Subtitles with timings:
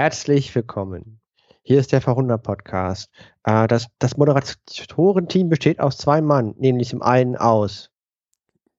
[0.00, 1.20] Herzlich willkommen.
[1.60, 3.10] Hier ist der Verhundert Podcast.
[3.44, 7.90] Äh, das, das Moderatorenteam besteht aus zwei Mann, nämlich zum einen aus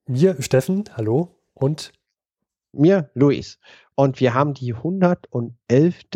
[0.07, 1.91] mir, Steffen, hallo, und
[2.71, 3.59] mir, Luis.
[3.93, 5.53] Und wir haben die 111.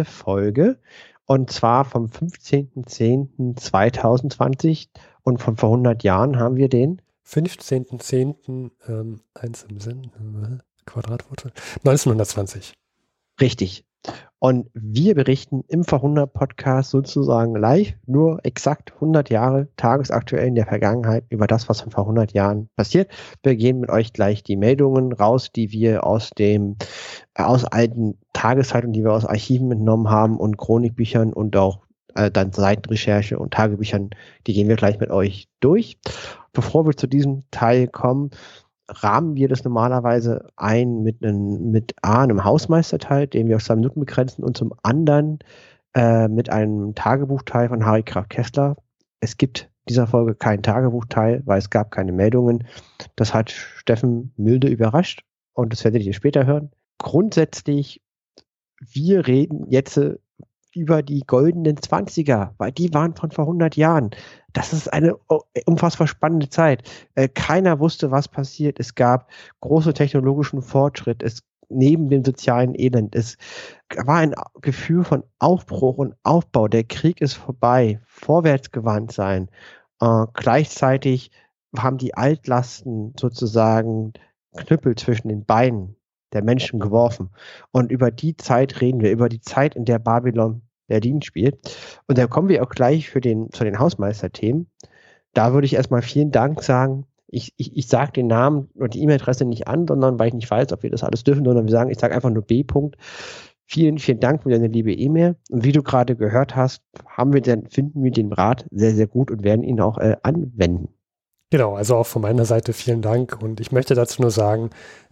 [0.06, 0.80] Folge
[1.26, 4.88] und zwar vom 15.10.2020
[5.22, 8.72] und von vor 100 Jahren haben wir den 15.10.
[8.88, 11.52] Ähm, eins im Sinn, äh, Quadratwurzel,
[11.84, 12.74] 1920.
[13.40, 13.85] Richtig.
[14.40, 20.68] Und wir berichten im Verhundert Podcast sozusagen live, nur exakt 100 Jahre tagesaktuell in der
[20.68, 23.10] Vergangenheit über das, was vor 100 Jahren passiert.
[23.42, 26.76] Wir gehen mit euch gleich die Meldungen raus, die wir aus dem,
[27.34, 31.80] aus alten Tageszeitungen, die wir aus Archiven entnommen haben und Chronikbüchern und auch
[32.14, 34.10] äh, dann Seitenrecherche und Tagebüchern,
[34.48, 35.98] die gehen wir gleich mit euch durch.
[36.54, 38.32] Bevor wir zu diesem Teil kommen,
[38.88, 43.76] rahmen wir das normalerweise ein mit einem, mit A, einem Hausmeisterteil, den wir auf zwei
[43.76, 45.40] Minuten begrenzen und zum anderen
[45.96, 48.76] äh, mit einem Tagebuchteil von Harry Graf Kessler.
[49.20, 52.68] Es gibt dieser Folge kein Tagebuchteil, weil es gab keine Meldungen.
[53.16, 56.72] Das hat Steffen milde überrascht und das werdet ihr später hören.
[56.98, 58.02] Grundsätzlich,
[58.80, 60.00] wir reden jetzt
[60.76, 64.12] über die goldenen Zwanziger, weil die waren von vor 100 Jahren.
[64.54, 66.84] Das ist eine oh, unfassbar spannende Zeit.
[67.16, 68.80] Äh, keiner wusste, was passiert.
[68.80, 69.30] Es gab
[69.62, 71.24] große technologischen Fortschritt.
[71.24, 73.16] Es neben dem sozialen Elend.
[73.16, 73.38] Es
[73.96, 76.68] war ein Gefühl von Aufbruch und Aufbau.
[76.68, 78.00] Der Krieg ist vorbei.
[78.06, 79.50] Vorwärtsgewandt sein.
[80.00, 81.32] Äh, gleichzeitig
[81.78, 84.14] haben die Altlasten sozusagen
[84.56, 85.96] Knüppel zwischen den Beinen
[86.34, 87.30] der Menschen geworfen.
[87.72, 91.58] Und über die Zeit reden wir, über die Zeit, in der Babylon Berlin spielt.
[92.08, 94.68] Und da kommen wir auch gleich für den, zu den Hausmeisterthemen.
[95.34, 97.06] Da würde ich erstmal vielen Dank sagen.
[97.28, 100.50] Ich, ich, ich sage den Namen und die E-Mail-Adresse nicht an, sondern weil ich nicht
[100.50, 102.62] weiß, ob wir das alles dürfen, sondern wir sagen, ich sage einfach nur B.
[102.62, 102.96] -Punkt.
[103.68, 105.36] Vielen, vielen Dank für deine liebe E-Mail.
[105.50, 109.08] Und wie du gerade gehört hast, haben wir dann, finden wir den Rat sehr, sehr
[109.08, 110.90] gut und werden ihn auch äh, anwenden.
[111.50, 113.42] Genau, also auch von meiner Seite vielen Dank.
[113.42, 114.70] Und ich möchte dazu nur sagen,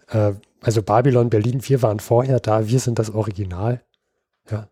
[0.09, 3.81] äh, also Babylon Berlin, wir waren vorher da, wir sind das Original.
[4.49, 4.67] Ja,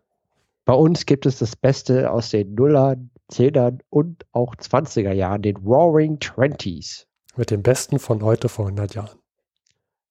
[0.64, 5.56] bei uns gibt es das Beste aus den Nullern, Zehnern und auch 20er Jahren, den
[5.56, 7.06] Roaring Twenties.
[7.36, 9.18] Mit dem Besten von heute vor 100 Jahren.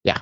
[0.04, 0.16] Ja.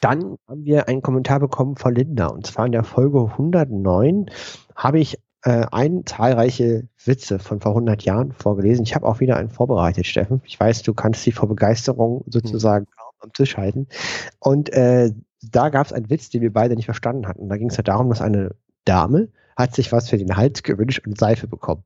[0.00, 2.26] Dann haben wir einen Kommentar bekommen von Linda.
[2.26, 4.30] Und zwar in der Folge 109
[4.74, 8.84] habe ich äh, ein zahlreiche Witze von vor 100 Jahren vorgelesen.
[8.84, 10.42] Ich habe auch wieder einen vorbereitet, Steffen.
[10.44, 12.94] Ich weiß, du kannst sie vor Begeisterung sozusagen hm.
[13.20, 13.86] am Tisch halten.
[14.40, 17.48] Und äh, da gab es einen Witz, den wir beide nicht verstanden hatten.
[17.48, 18.54] Da ging es ja darum, dass eine
[18.84, 21.84] Dame hat sich was für den Hals gewünscht und Seife bekommen.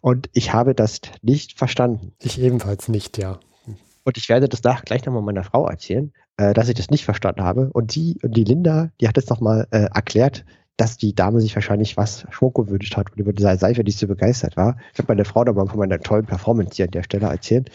[0.00, 2.12] Und ich habe das nicht verstanden.
[2.20, 3.40] Ich ebenfalls nicht, ja.
[4.04, 7.04] Und ich werde das nach, gleich nochmal meiner Frau erzählen, äh, dass ich das nicht
[7.04, 7.70] verstanden habe.
[7.72, 10.44] Und sie und die Linda, die hat es nochmal äh, erklärt,
[10.78, 14.06] dass die Dame sich wahrscheinlich was Schmuck gewünscht hat und über diese Seife nicht so
[14.06, 14.76] begeistert war.
[14.92, 17.70] Ich habe meine Frau da mal von meiner tollen Performance hier an der Stelle erzählt.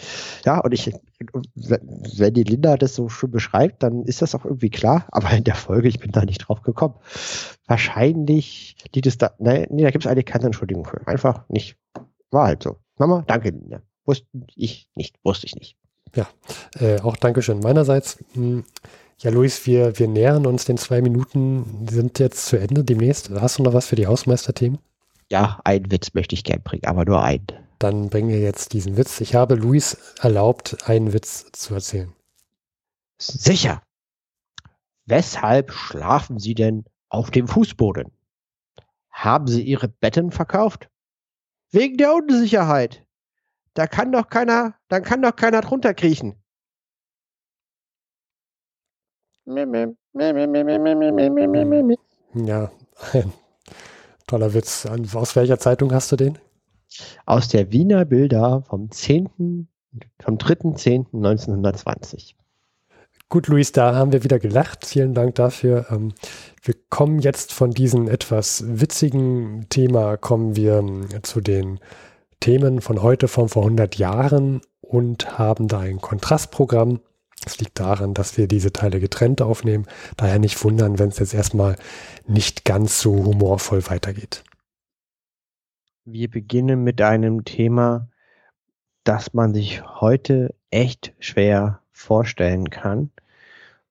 [0.46, 0.90] Ja, und ich,
[1.54, 5.06] wenn die Linda das so schön beschreibt, dann ist das auch irgendwie klar.
[5.12, 6.96] Aber in der Folge, ich bin da nicht drauf gekommen.
[7.68, 11.06] Wahrscheinlich liegt es da, nee, nee da gibt es eigentlich keine Entschuldigung für.
[11.06, 11.76] Einfach nicht.
[12.32, 12.78] War halt so.
[12.98, 13.82] Nochmal, danke, Linda.
[14.06, 15.78] Wusste ich nicht, wusste ich nicht.
[16.16, 16.28] Ja,
[16.80, 18.24] äh, auch Dankeschön meinerseits.
[18.34, 18.64] Hm.
[19.24, 23.30] Ja, Luis, wir, wir nähern uns den zwei Minuten, sind jetzt zu Ende demnächst.
[23.30, 24.80] Hast du noch was für die Hausmeisterthemen?
[25.32, 27.48] Ja, einen Witz möchte ich gern bringen, aber nur einen.
[27.80, 29.22] Dann bringen wir jetzt diesen Witz.
[29.22, 32.12] Ich habe Luis erlaubt, einen Witz zu erzählen.
[33.18, 33.82] Sicher.
[35.06, 38.12] Weshalb schlafen Sie denn auf dem Fußboden?
[39.10, 40.90] Haben Sie Ihre Betten verkauft?
[41.72, 43.06] Wegen der Unsicherheit.
[43.74, 46.43] Da kann doch keiner, dann kann doch keiner drunter kriechen.
[52.34, 52.72] Ja,
[53.12, 53.34] ein
[54.28, 54.88] toller Witz.
[55.14, 56.38] Aus welcher Zeitung hast du den?
[57.26, 59.68] Aus der Wiener Bilder vom 10.,
[60.20, 62.36] vom 3.10.1920.
[63.30, 64.86] Gut, Luis, da haben wir wieder gelacht.
[64.86, 65.88] Vielen Dank dafür.
[65.90, 66.14] Ähm,
[66.62, 71.80] wir kommen jetzt von diesem etwas witzigen Thema, kommen wir ähm, zu den
[72.40, 77.00] Themen von heute, von vor 100 Jahren und haben da ein Kontrastprogramm
[77.46, 79.86] es liegt daran, dass wir diese Teile getrennt aufnehmen.
[80.18, 81.76] Daher nicht wundern, wenn es jetzt erstmal
[82.28, 84.44] nicht ganz so humorvoll weitergeht.
[86.06, 88.10] Wir beginnen mit einem Thema,
[89.04, 93.12] das man sich heute echt schwer vorstellen kann.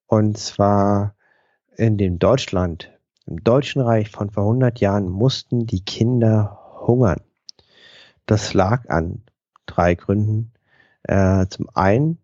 [0.06, 1.14] Und zwar
[1.76, 2.93] in dem Deutschland,
[3.26, 7.20] im Deutschen Reich von vor 100 Jahren mussten die Kinder hungern.
[8.26, 9.22] Das lag an
[9.66, 10.52] drei Gründen.
[11.05, 12.19] Äh, zum einen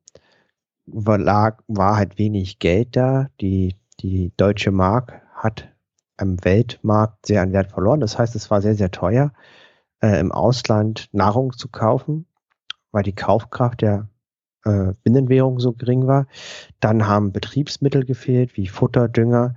[0.93, 3.29] lag, war halt wenig Geld da.
[3.41, 5.69] Die, die deutsche Mark hat
[6.17, 8.01] am Weltmarkt sehr an Wert verloren.
[8.01, 9.33] Das heißt, es war sehr, sehr teuer,
[10.01, 12.27] äh, im Ausland Nahrung zu kaufen,
[12.91, 14.09] weil die Kaufkraft der
[14.65, 16.27] äh, Binnenwährung so gering war.
[16.81, 19.55] Dann haben Betriebsmittel gefehlt, wie Futter, Dünger,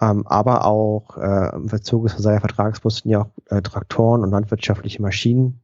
[0.00, 4.30] ähm, aber auch äh, im Verzug des Versailler Vertrags mussten ja auch äh, Traktoren und
[4.30, 5.60] landwirtschaftliche Maschinen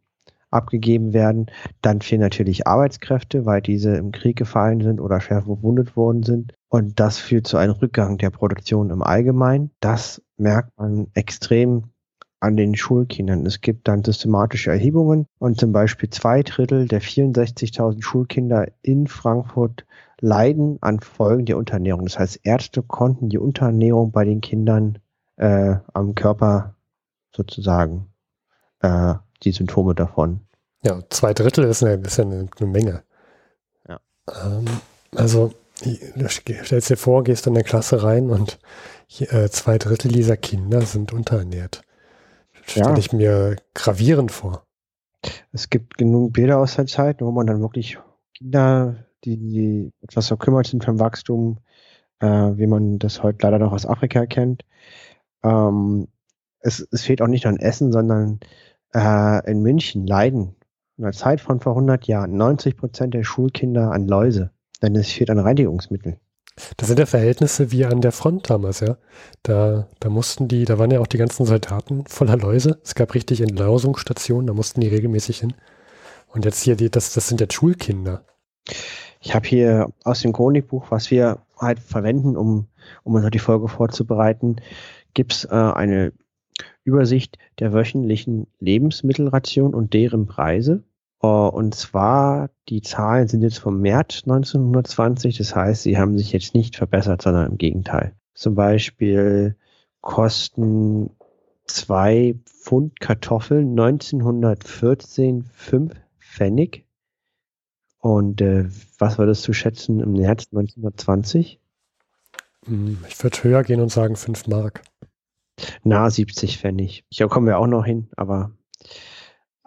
[0.52, 1.46] abgegeben werden.
[1.80, 6.54] Dann fehlen natürlich Arbeitskräfte, weil diese im Krieg gefallen sind oder schwer verwundet worden sind.
[6.68, 9.70] Und das führt zu einem Rückgang der Produktion im Allgemeinen.
[9.80, 11.92] Das merkt man extrem
[12.40, 13.46] an den Schulkindern.
[13.46, 19.86] Es gibt dann systematische Erhebungen und zum Beispiel zwei Drittel der 64.000 Schulkinder in Frankfurt
[20.20, 22.04] leiden an Folgen der Unterernährung.
[22.04, 24.98] Das heißt, Ärzte konnten die Unterernährung bei den Kindern
[25.36, 26.74] äh, am Körper
[27.30, 28.08] sozusagen
[28.80, 30.40] äh, die Symptome davon.
[30.84, 33.02] Ja, zwei Drittel ist eine, ist eine, eine Menge.
[33.88, 34.00] Ja.
[34.28, 34.64] Ähm,
[35.14, 35.52] also,
[35.82, 38.58] du stellst dir vor, gehst in eine Klasse rein und
[39.18, 41.82] äh, zwei Drittel dieser Kinder sind unterernährt.
[42.64, 42.96] Stelle ja.
[42.96, 44.64] ich mir gravierend vor.
[45.52, 47.98] Es gibt genug Bilder aus der Zeit, wo man dann wirklich
[48.34, 51.58] Kinder, die, etwas verkümmert sind vom Wachstum,
[52.20, 54.64] äh, wie man das heute leider noch aus Afrika kennt.
[55.44, 56.08] Ähm,
[56.60, 58.40] es, es fehlt auch nicht an Essen, sondern
[58.94, 60.54] äh, in München leiden
[60.98, 64.50] in der Zeit von vor 100 Jahren 90 Prozent der Schulkinder an Läuse,
[64.82, 66.18] denn es fehlt an Reinigungsmitteln.
[66.76, 68.98] Das sind ja Verhältnisse wie an der Front damals, ja.
[69.42, 72.78] Da, da mussten die, da waren ja auch die ganzen Soldaten voller Läuse.
[72.84, 75.54] Es gab richtig Entlausungsstationen, da mussten die regelmäßig hin.
[76.28, 78.24] Und jetzt hier, die, das, das sind ja Schulkinder.
[79.20, 82.66] Ich habe hier aus dem Chronikbuch, was wir halt verwenden, um,
[83.02, 84.56] um uns die Folge vorzubereiten,
[85.14, 86.12] gibt's äh, eine
[86.84, 90.84] Übersicht der wöchentlichen Lebensmittelration und deren Preise.
[91.22, 96.32] Äh, und zwar, die Zahlen sind jetzt vom März 1920, das heißt, sie haben sich
[96.32, 98.14] jetzt nicht verbessert, sondern im Gegenteil.
[98.34, 99.56] Zum Beispiel
[100.00, 101.10] kosten
[101.64, 106.84] zwei Pfund Kartoffeln 1914 fünf Pfennig.
[107.98, 108.68] Und äh,
[108.98, 111.60] was war das zu schätzen im März 1920?
[112.66, 114.82] Hm, ich würde höher gehen und sagen 5 Mark.
[115.84, 117.04] Na, 70 Pfennig.
[117.10, 118.52] Ja, kommen wir auch noch hin, aber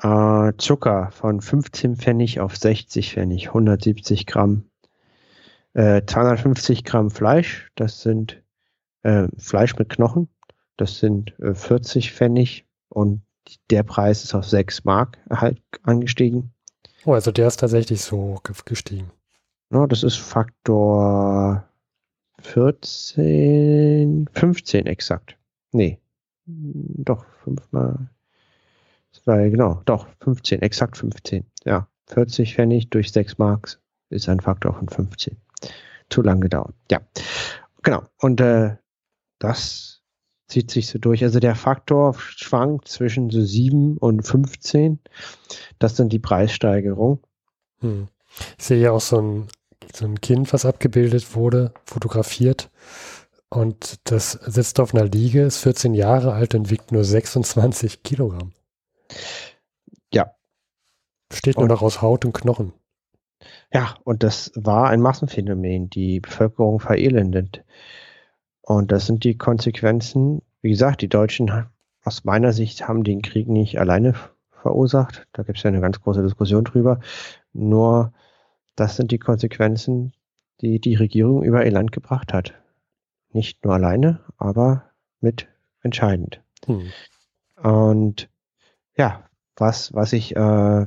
[0.02, 4.70] äh, Zucker von 15 Pfennig auf 60 Pfennig, 170 Gramm.
[5.74, 8.42] Äh, 250 Gramm Fleisch, das sind
[9.04, 10.30] äh, Fleisch mit Knochen,
[10.78, 13.22] das sind äh, 40 Pfennig und
[13.70, 16.54] der Preis ist auf 6 Mark halt angestiegen.
[17.06, 19.12] Oh, also der ist tatsächlich so gestiegen.
[19.72, 21.68] Ja, das ist Faktor
[22.42, 25.35] 14, 15 exakt.
[25.76, 26.00] Nee,
[26.46, 28.10] doch, fünfmal
[29.24, 31.46] Zwei, genau, doch, 15, exakt 15.
[31.64, 33.80] Ja, 40 Pfennig durch 6 Marks
[34.10, 35.38] ist ein Faktor von 15.
[36.10, 36.76] Zu lang gedauert.
[36.92, 37.00] Ja,
[37.82, 38.04] genau.
[38.20, 38.76] Und äh,
[39.40, 40.02] das
[40.48, 41.24] zieht sich so durch.
[41.24, 45.00] Also der Faktor schwankt zwischen so 7 und 15.
[45.80, 47.20] Das sind die Preissteigerungen.
[47.80, 48.10] Hm.
[48.58, 49.48] Ich sehe ja auch so ein,
[49.94, 52.70] so ein Kind, was abgebildet wurde, fotografiert.
[53.50, 58.54] Und das sitzt auf einer Liege, ist 14 Jahre alt und wiegt nur 26 Kilogramm.
[60.14, 60.36] Ja.
[61.30, 62.74] Besteht nur noch aus Haut und Knochen.
[63.72, 67.64] Ja, und das war ein Massenphänomen, die Bevölkerung verelendet.
[68.62, 70.42] Und das sind die Konsequenzen.
[70.62, 71.68] Wie gesagt, die Deutschen
[72.04, 74.16] aus meiner Sicht haben den Krieg nicht alleine
[74.62, 75.28] verursacht.
[75.34, 77.00] Da gibt es ja eine ganz große Diskussion drüber.
[77.54, 78.14] Nur
[78.76, 80.14] das sind die Konsequenzen,
[80.62, 82.54] die die Regierung über ihr Land gebracht hat.
[83.36, 85.50] Nicht nur alleine, aber mit
[85.82, 86.42] entscheidend.
[86.68, 86.90] Hm.
[87.62, 88.30] Und
[88.96, 89.26] ja,
[89.58, 90.86] was, was ich, äh,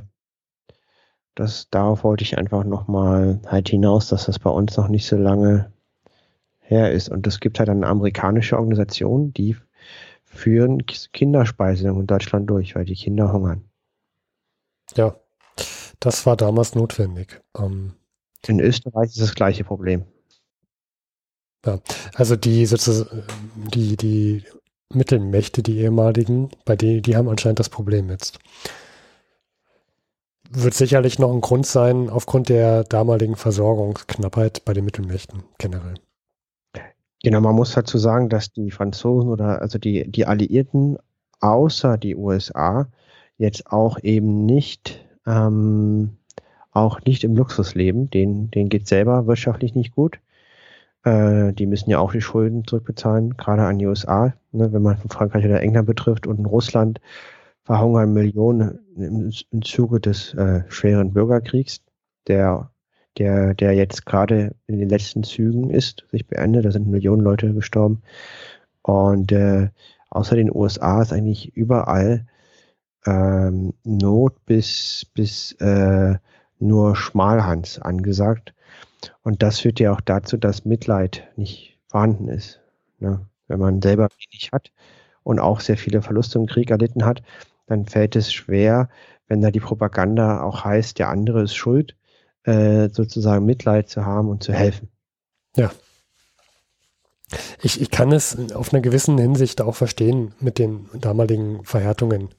[1.35, 5.15] das, darauf wollte ich einfach nochmal halt hinaus, dass das bei uns noch nicht so
[5.15, 5.71] lange
[6.57, 7.09] her ist.
[7.09, 9.55] Und es gibt halt eine amerikanische Organisation, die
[10.23, 13.69] führen Kinderspeisung in Deutschland durch, weil die Kinder hungern.
[14.95, 15.15] Ja,
[15.99, 17.41] das war damals notwendig.
[17.55, 17.93] Ähm,
[18.47, 20.07] in Österreich ist das gleiche Problem.
[21.65, 21.79] Ja,
[22.15, 23.23] also die sozusagen
[23.55, 24.43] die, die
[24.93, 28.39] Mittelmächte, die ehemaligen, bei denen, die haben anscheinend das Problem jetzt.
[30.49, 35.95] Wird sicherlich noch ein Grund sein, aufgrund der damaligen Versorgungsknappheit bei den Mittelmächten generell.
[37.21, 40.97] Genau, man muss dazu sagen, dass die Franzosen oder also die, die Alliierten
[41.41, 42.87] außer die USA
[43.37, 46.17] jetzt auch eben nicht ähm,
[46.71, 48.09] auch nicht im Luxus leben.
[48.09, 50.19] Den, geht selber wirtschaftlich nicht gut.
[51.03, 54.33] Äh, die müssen ja auch die Schulden zurückbezahlen, gerade an die USA.
[54.51, 56.99] Ne, wenn man von Frankreich oder England betrifft und in Russland
[57.63, 61.81] verhungern Millionen im, im Zuge des äh, schweren Bürgerkriegs,
[62.27, 62.71] der,
[63.17, 66.65] der, der jetzt gerade in den letzten Zügen ist, sich beendet.
[66.65, 68.01] Da sind Millionen Leute gestorben.
[68.81, 69.69] Und äh,
[70.09, 72.25] außer den USA ist eigentlich überall
[73.05, 76.15] ähm, Not bis, bis äh,
[76.59, 78.53] nur Schmalhans angesagt.
[79.23, 82.59] Und das führt ja auch dazu, dass Mitleid nicht vorhanden ist.
[82.99, 83.25] Ne?
[83.47, 84.71] Wenn man selber wenig hat
[85.23, 87.21] und auch sehr viele Verluste im Krieg erlitten hat,
[87.67, 88.89] dann fällt es schwer,
[89.27, 91.95] wenn da die Propaganda auch heißt, der andere ist schuld,
[92.43, 94.89] äh, sozusagen Mitleid zu haben und zu helfen.
[95.55, 95.71] Ja.
[97.61, 102.29] Ich, ich kann es auf einer gewissen Hinsicht auch verstehen mit den damaligen Verhärtungen.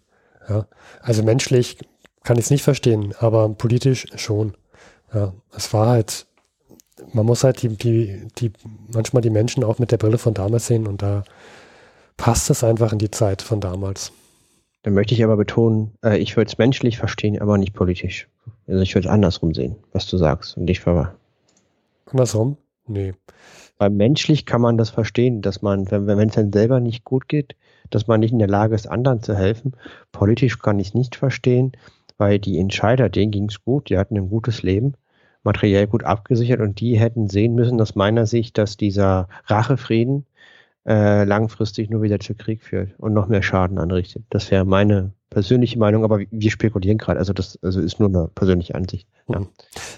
[0.49, 0.67] Ja.
[1.01, 1.79] Also menschlich
[2.25, 4.57] kann ich es nicht verstehen, aber politisch schon.
[5.15, 5.33] Ja.
[5.57, 6.27] Es war halt,
[7.13, 8.53] man muss halt die, die, die,
[8.93, 11.25] manchmal die Menschen auch mit der Brille von damals sehen und da
[12.17, 14.13] passt es einfach in die Zeit von damals.
[14.83, 18.29] Dann möchte ich aber betonen, äh, ich würde es menschlich verstehen, aber nicht politisch.
[18.67, 21.15] Also ich würde es andersrum sehen, was du sagst und nicht ver.
[22.07, 22.57] Andersrum?
[22.87, 23.15] Nee.
[23.79, 27.29] Weil menschlich kann man das verstehen, dass man, wenn wenn es dann selber nicht gut
[27.29, 27.57] geht,
[27.91, 29.73] dass man nicht in der Lage ist, anderen zu helfen.
[30.13, 31.73] Politisch kann ich es nicht verstehen,
[32.19, 34.95] weil die Entscheider, denen ging es gut, die hatten ein gutes Leben,
[35.43, 40.27] materiell gut abgesichert und die hätten sehen müssen, aus meiner Sicht, dass dieser Rachefrieden
[40.87, 44.25] äh, langfristig nur wieder zu Krieg führt und noch mehr Schaden anrichtet.
[44.31, 47.19] Das wäre meine persönliche Meinung, aber wir spekulieren gerade.
[47.19, 49.07] Also das also ist nur eine persönliche Ansicht.
[49.29, 49.47] Ja.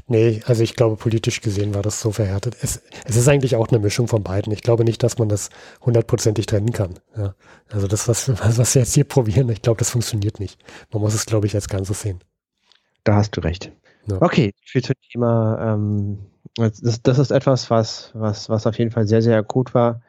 [0.07, 2.57] Nee, also ich glaube, politisch gesehen war das so verhärtet.
[2.61, 4.53] Es, es ist eigentlich auch eine Mischung von beiden.
[4.53, 5.49] Ich glaube nicht, dass man das
[5.81, 6.99] hundertprozentig trennen kann.
[7.17, 7.35] Ja.
[7.71, 10.61] Also das, was, was wir jetzt hier probieren, ich glaube, das funktioniert nicht.
[10.93, 12.21] Man muss es, glaube ich, als Ganzes sehen.
[13.05, 13.73] Da hast du recht.
[14.07, 14.21] Ja.
[14.21, 15.75] Okay, viel zum Thema.
[15.75, 16.19] Ähm,
[16.57, 20.03] das, das ist etwas, was, was, was auf jeden Fall sehr, sehr akut war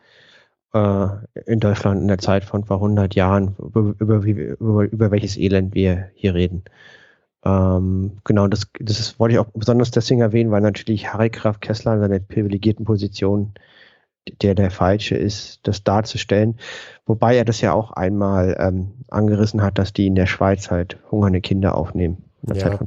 [0.74, 1.08] äh,
[1.46, 5.74] in Deutschland in der Zeit von vor 100 Jahren, über, über, über, über welches Elend
[5.74, 6.64] wir hier reden.
[7.46, 11.60] Ähm, genau, das, das ist, wollte ich auch besonders deswegen erwähnen, weil natürlich Harry Graf
[11.60, 13.54] Kessler in seiner privilegierten Position
[14.42, 16.58] der der falsche ist, das darzustellen.
[17.06, 20.98] Wobei er das ja auch einmal ähm, angerissen hat, dass die in der Schweiz halt
[21.12, 22.24] hungernde Kinder aufnehmen.
[22.48, 22.80] Ja,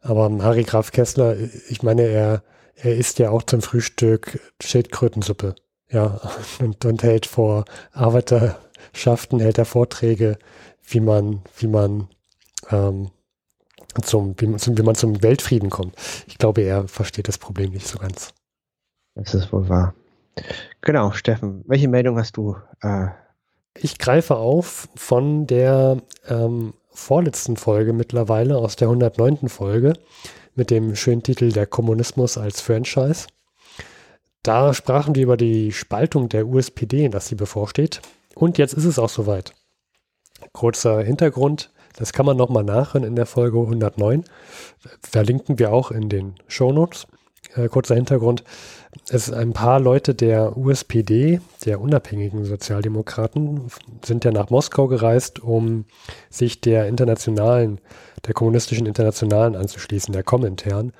[0.00, 1.36] aber Harry Graf Kessler,
[1.68, 2.42] ich meine, er,
[2.74, 5.54] er isst ja auch zum Frühstück Schildkrötensuppe.
[5.90, 6.20] Ja,
[6.60, 10.38] und, und hält vor Arbeiterschaften, hält er Vorträge,
[10.86, 12.08] wie man, wie man,
[12.70, 13.10] ähm,
[14.02, 15.94] zum, wie, man, wie man zum Weltfrieden kommt.
[16.26, 18.32] Ich glaube, er versteht das Problem nicht so ganz.
[19.14, 19.94] Das ist wohl wahr.
[20.82, 22.56] Genau, Steffen, welche Meldung hast du?
[22.80, 23.08] Äh
[23.80, 29.48] ich greife auf von der ähm, vorletzten Folge mittlerweile, aus der 109.
[29.48, 29.94] Folge,
[30.54, 33.28] mit dem schönen Titel Der Kommunismus als Franchise.
[34.42, 38.02] Da sprachen wir über die Spaltung der USPD, in das sie bevorsteht.
[38.34, 39.54] Und jetzt ist es auch soweit.
[40.52, 44.24] Kurzer Hintergrund, das kann man nochmal nachhören in der Folge 109.
[45.00, 47.06] Verlinken wir auch in den Shownotes.
[47.54, 48.44] Äh, kurzer Hintergrund,
[49.10, 53.68] es sind ein paar Leute der USPD, der unabhängigen Sozialdemokraten,
[54.04, 55.84] sind ja nach Moskau gereist, um
[56.30, 57.80] sich der internationalen,
[58.26, 60.92] der kommunistischen Internationalen anzuschließen, der Komintern.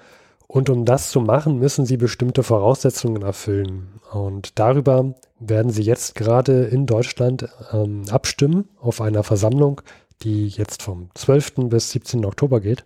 [0.46, 4.00] Und um das zu machen, müssen sie bestimmte Voraussetzungen erfüllen.
[4.10, 9.82] Und darüber werden sie jetzt gerade in Deutschland ähm, abstimmen auf einer Versammlung,
[10.22, 11.68] die jetzt vom 12.
[11.68, 12.24] bis 17.
[12.24, 12.84] Oktober geht.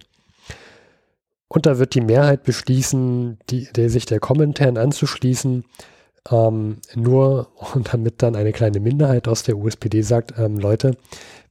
[1.53, 5.65] Und da wird die Mehrheit beschließen, die, der sich der Kommentaren anzuschließen,
[6.31, 10.97] ähm, nur und damit dann eine kleine Minderheit aus der USPD sagt, ähm, Leute,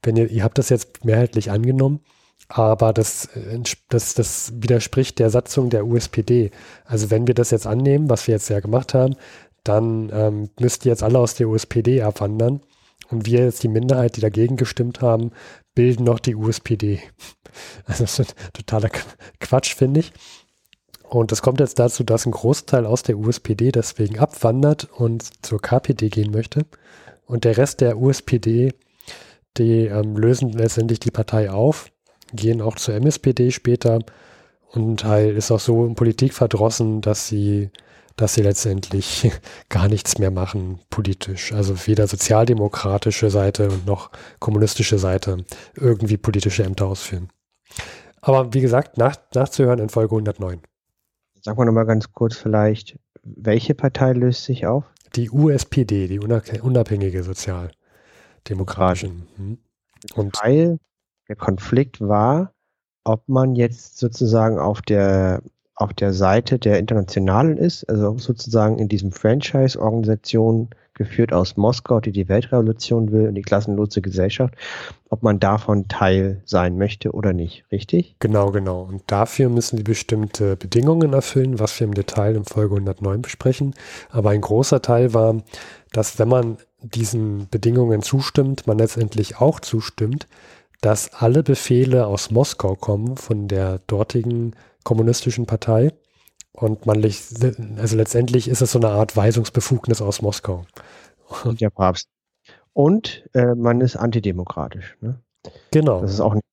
[0.01, 2.00] wenn ihr, ihr habt das jetzt mehrheitlich angenommen,
[2.48, 6.50] aber das, äh, das, das widerspricht der Satzung der USPD.
[6.84, 9.15] Also wenn wir das jetzt annehmen, was wir jetzt ja gemacht haben,
[9.63, 12.62] dann ähm, müsst ihr jetzt alle aus der USPD abwandern.
[13.12, 15.32] Und wir jetzt die Minderheit, die dagegen gestimmt haben,
[15.75, 17.01] bilden noch die USPD.
[17.86, 18.89] Also das ist totaler
[19.41, 20.13] Quatsch, finde ich.
[21.03, 25.62] Und das kommt jetzt dazu, dass ein Großteil aus der USPD deswegen abwandert und zur
[25.62, 26.65] KPD gehen möchte.
[27.25, 28.74] Und der Rest der USPD,
[29.58, 31.91] die ähm, lösen letztendlich die Partei auf
[32.34, 34.00] gehen auch zur MSPD später
[34.72, 37.70] und halt ist auch so in Politik verdrossen, dass sie,
[38.15, 39.32] dass sie letztendlich
[39.70, 41.53] gar nichts mehr machen politisch.
[41.53, 47.30] Also weder sozialdemokratische Seite noch kommunistische Seite irgendwie politische Ämter ausführen.
[48.22, 50.62] Aber wie gesagt, nach, nachzuhören in Folge 109.
[51.41, 54.86] Sagen wir nochmal ganz kurz vielleicht, welche Partei löst sich auf?
[55.15, 59.10] Die USPD, die unabhängige Sozialdemokratische.
[59.38, 59.58] Mhm.
[60.15, 60.80] Und Weil
[61.27, 62.53] der Konflikt war,
[63.03, 65.41] ob man jetzt sozusagen auf der,
[65.81, 72.11] auf der Seite der Internationalen ist, also sozusagen in diesem Franchise-Organisation geführt aus Moskau, die
[72.11, 74.53] die Weltrevolution will und die klassenlose Gesellschaft,
[75.09, 78.15] ob man davon Teil sein möchte oder nicht, richtig?
[78.19, 78.83] Genau, genau.
[78.83, 83.73] Und dafür müssen die bestimmte Bedingungen erfüllen, was wir im Detail in Folge 109 besprechen.
[84.11, 85.41] Aber ein großer Teil war,
[85.91, 90.27] dass wenn man diesen Bedingungen zustimmt, man letztendlich auch zustimmt,
[90.81, 95.91] dass alle Befehle aus Moskau kommen von der dortigen kommunistischen Partei
[96.53, 100.65] und man, also letztendlich ist es so eine Art Weisungsbefugnis aus Moskau.
[101.43, 102.07] Und der Papst.
[102.73, 104.97] Und äh, man ist antidemokratisch.
[105.01, 105.19] Ne?
[105.71, 106.01] Genau.
[106.01, 106.45] Das ist auch nicht.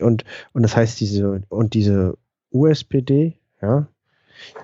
[0.00, 2.18] Und, und das heißt, diese, und diese
[2.52, 3.88] USPD, ja,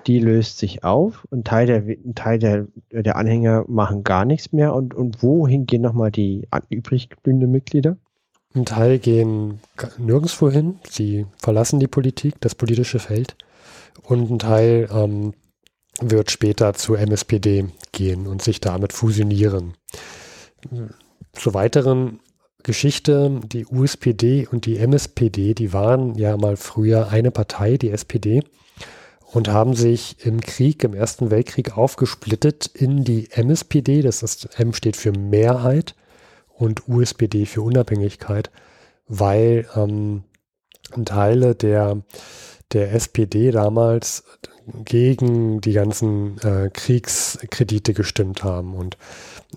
[0.05, 1.27] die löst sich auf.
[1.31, 4.75] Ein Teil der, ein Teil der, der Anhänger machen gar nichts mehr.
[4.75, 7.97] Und, und wohin gehen nochmal die übrig gebliebenen Mitglieder?
[8.55, 9.59] Ein Teil gehen
[9.97, 10.79] nirgendwo hin.
[10.89, 13.35] Sie verlassen die Politik, das politische Feld
[14.01, 15.33] und ein Teil ähm,
[16.01, 19.73] wird später zur MSPD gehen und sich damit fusionieren.
[21.33, 22.19] Zur weiteren
[22.63, 28.43] Geschichte, die USPD und die MSPD, die waren ja mal früher eine Partei, die SPD,
[29.33, 34.73] und haben sich im Krieg, im Ersten Weltkrieg aufgesplittet in die MSPD, das ist, M
[34.73, 35.95] steht für Mehrheit
[36.53, 38.51] und USPD für Unabhängigkeit,
[39.07, 40.23] weil ähm,
[41.05, 42.03] Teile der
[42.73, 44.23] der SPD damals
[44.85, 48.97] gegen die ganzen äh, Kriegskredite gestimmt haben und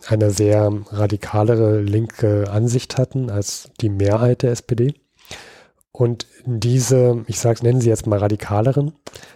[0.06, 4.94] eine sehr radikalere linke Ansicht hatten als die Mehrheit der SPD.
[5.92, 8.92] Und diese, ich sage, nennen sie jetzt mal radikaleren,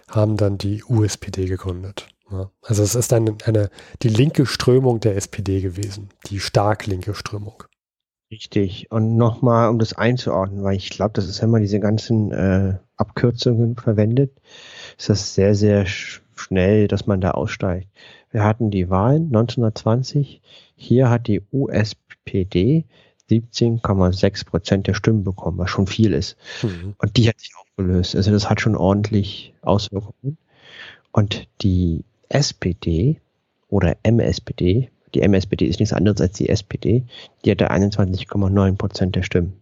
[0.07, 2.07] haben dann die USPD gegründet.
[2.31, 2.49] Ja.
[2.61, 3.69] Also es ist eine, eine,
[4.01, 7.63] die linke Strömung der SPD gewesen, die stark linke Strömung.
[8.31, 8.89] Richtig.
[8.89, 12.77] Und nochmal, um das einzuordnen, weil ich glaube, das ist, wenn man diese ganzen äh,
[12.95, 14.31] Abkürzungen verwendet,
[14.97, 17.87] ist das sehr, sehr sch schnell, dass man da aussteigt.
[18.31, 20.41] Wir hatten die Wahlen 1920.
[20.75, 22.85] Hier hat die USPD
[23.29, 26.37] 17,6 Prozent der Stimmen bekommen, was schon viel ist.
[26.63, 26.95] Mhm.
[26.97, 28.15] Und die hat sich aufgelöst.
[28.15, 30.37] Also das hat schon ordentlich Auswirkungen.
[31.11, 33.19] Und die SPD
[33.69, 37.03] oder MSPD, die MSPD ist nichts anderes als die SPD.
[37.43, 39.53] Die hatte 21,9 Prozent der Stimmen.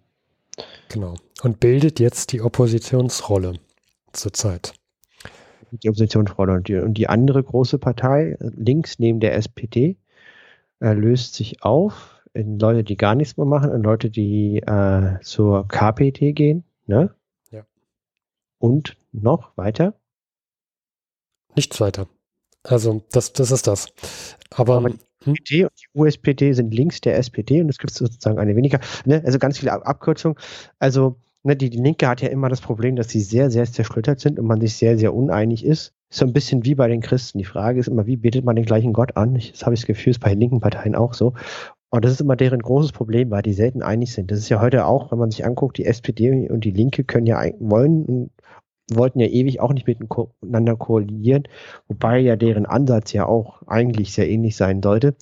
[0.89, 1.15] Genau.
[1.41, 3.53] Und bildet jetzt die Oppositionsrolle
[4.13, 4.73] zurzeit.
[5.71, 6.53] Die Oppositionsrolle.
[6.53, 9.97] Und die, und die andere große Partei, links neben der SPD,
[10.81, 15.19] äh, löst sich auf in Leute, die gar nichts mehr machen, in Leute, die äh,
[15.21, 16.63] zur KPT gehen.
[16.85, 17.13] Ne?
[17.51, 17.65] Ja.
[18.59, 19.95] Und noch weiter?
[21.55, 22.07] Nichts weiter.
[22.63, 23.87] Also das, das ist das.
[24.51, 24.89] Aber, Aber
[25.23, 25.33] hm?
[25.49, 28.79] die und die USPD sind links der SPD und es gibt sozusagen eine weniger.
[29.05, 29.21] Ne?
[29.25, 30.37] Also ganz viele Abkürzungen.
[30.79, 34.19] Also ne, die, die Linke hat ja immer das Problem, dass sie sehr, sehr zersplittert
[34.19, 35.93] sind und man sich sehr, sehr uneinig ist.
[36.09, 37.37] So ein bisschen wie bei den Christen.
[37.37, 39.35] Die Frage ist immer, wie betet man den gleichen Gott an?
[39.35, 41.33] Ich, das habe ich das Gefühl, ist bei den linken Parteien auch so.
[41.91, 44.29] Und das ist immer deren großes Problem, weil die selten einig sind.
[44.31, 47.25] Das ist ja heute auch, wenn man sich anguckt, die SPD und die Linke können
[47.25, 48.29] ja wollen
[48.95, 51.43] wollten ja ewig auch nicht miteinander koalieren,
[51.87, 55.15] wobei ja deren Ansatz ja auch eigentlich sehr ähnlich sein sollte.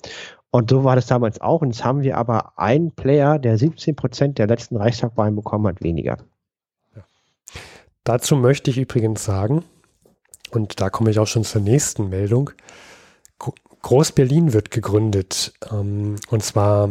[0.50, 1.60] Und so war das damals auch.
[1.60, 5.82] Und jetzt haben wir aber einen Player, der 17 Prozent der letzten Reichstagwahlen bekommen hat,
[5.82, 6.16] weniger.
[6.96, 7.02] Ja.
[8.04, 9.64] Dazu möchte ich übrigens sagen,
[10.50, 12.50] und da komme ich auch schon zur nächsten Meldung,
[13.82, 15.52] Groß-Berlin wird gegründet.
[15.70, 16.90] Ähm, und zwar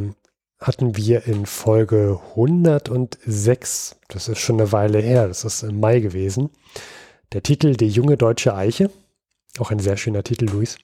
[0.59, 5.99] hatten wir in Folge 106, das ist schon eine Weile her, das ist im Mai
[5.99, 6.49] gewesen,
[7.33, 8.89] der Titel Die junge deutsche Eiche,
[9.59, 10.77] auch ein sehr schöner Titel, Luis,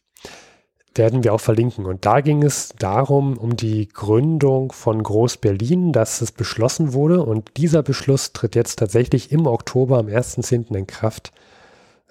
[0.95, 1.85] werden wir auch verlinken.
[1.85, 7.23] Und da ging es darum, um die Gründung von Groß-Berlin, dass es beschlossen wurde.
[7.23, 10.75] Und dieser Beschluss tritt jetzt tatsächlich im Oktober am 1.10.
[10.75, 11.31] in Kraft.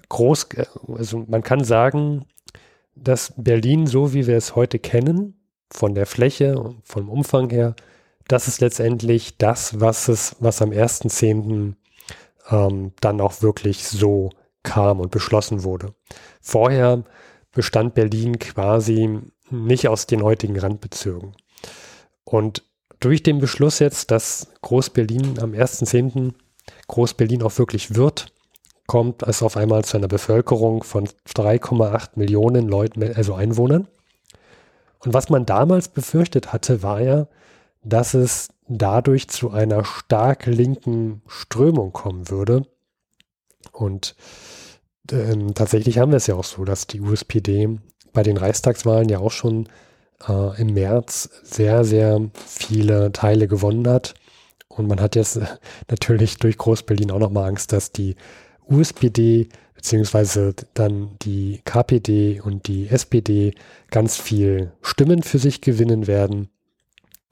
[0.08, 0.48] Groß,
[0.88, 2.24] also man kann sagen,
[2.94, 5.41] dass Berlin, so wie wir es heute kennen,
[5.72, 7.74] von der Fläche, vom Umfang her,
[8.28, 11.74] das ist letztendlich das, was es, was am 1.10.
[12.50, 14.30] Ähm, dann auch wirklich so
[14.62, 15.94] kam und beschlossen wurde.
[16.40, 17.04] Vorher
[17.52, 21.34] bestand Berlin quasi nicht aus den heutigen Randbezirken.
[22.24, 22.64] Und
[23.00, 26.32] durch den Beschluss jetzt, dass Groß-Berlin am 1.10.
[26.88, 28.32] Groß-Berlin auch wirklich wird,
[28.86, 33.88] kommt es auf einmal zu einer Bevölkerung von 3,8 Millionen Leuten, also Einwohnern.
[35.04, 37.26] Und was man damals befürchtet hatte, war ja,
[37.82, 42.62] dass es dadurch zu einer stark linken Strömung kommen würde.
[43.72, 44.14] Und
[45.10, 47.78] ähm, tatsächlich haben wir es ja auch so, dass die USPD
[48.12, 49.68] bei den Reichstagswahlen ja auch schon
[50.28, 54.14] äh, im März sehr, sehr viele Teile gewonnen hat.
[54.68, 55.40] Und man hat jetzt
[55.90, 58.14] natürlich durch Groß-Berlin auch nochmal Angst, dass die
[58.68, 63.52] USPD beziehungsweise dann die KPD und die SPD
[63.90, 66.50] ganz viel Stimmen für sich gewinnen werden.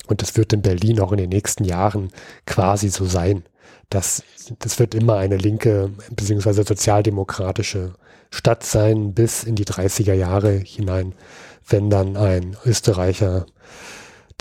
[0.08, 2.10] Und das wird in Berlin auch in den nächsten Jahren
[2.46, 3.44] quasi so sein.
[3.88, 4.24] Das,
[4.58, 7.94] das wird immer eine linke beziehungsweise sozialdemokratische
[8.30, 11.14] Stadt sein bis in die 30er Jahre hinein,
[11.68, 13.46] wenn dann ein Österreicher,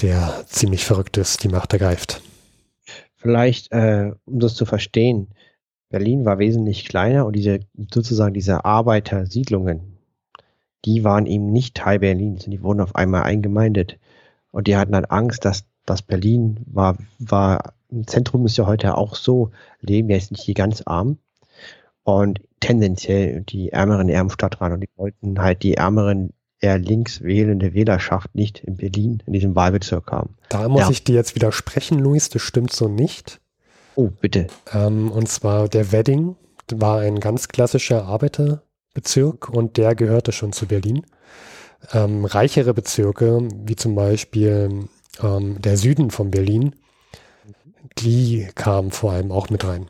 [0.01, 2.21] der ziemlich verrückt ist, die Macht ergreift.
[3.17, 5.27] Vielleicht, äh, um das zu verstehen,
[5.89, 7.59] Berlin war wesentlich kleiner und diese
[7.91, 9.97] sozusagen diese Arbeitersiedlungen,
[10.85, 13.97] die waren eben nicht Teil Berlins und die wurden auf einmal eingemeindet.
[14.51, 18.97] Und die hatten dann Angst, dass das Berlin war, war, im Zentrum ist ja heute
[18.97, 21.17] auch so, leben ja jetzt nicht die ganz arm.
[22.03, 27.21] Und tendenziell die Ärmeren eher im Stadtrat und die wollten halt die Ärmeren eher links
[27.21, 30.35] wählende Wählerschaft nicht in Berlin, in diesem Wahlbezirk haben.
[30.49, 30.89] Da muss ja.
[30.89, 33.39] ich dir jetzt widersprechen, Luis, das stimmt so nicht.
[33.99, 34.47] Oh, bitte.
[34.71, 36.37] Ähm, und zwar der Wedding
[36.71, 41.05] war ein ganz klassischer Arbeiterbezirk und der gehörte schon zu Berlin.
[41.91, 44.87] Ähm, reichere Bezirke, wie zum Beispiel
[45.21, 46.77] ähm, der Süden von Berlin,
[47.97, 49.89] die kamen vor allem auch mit rein.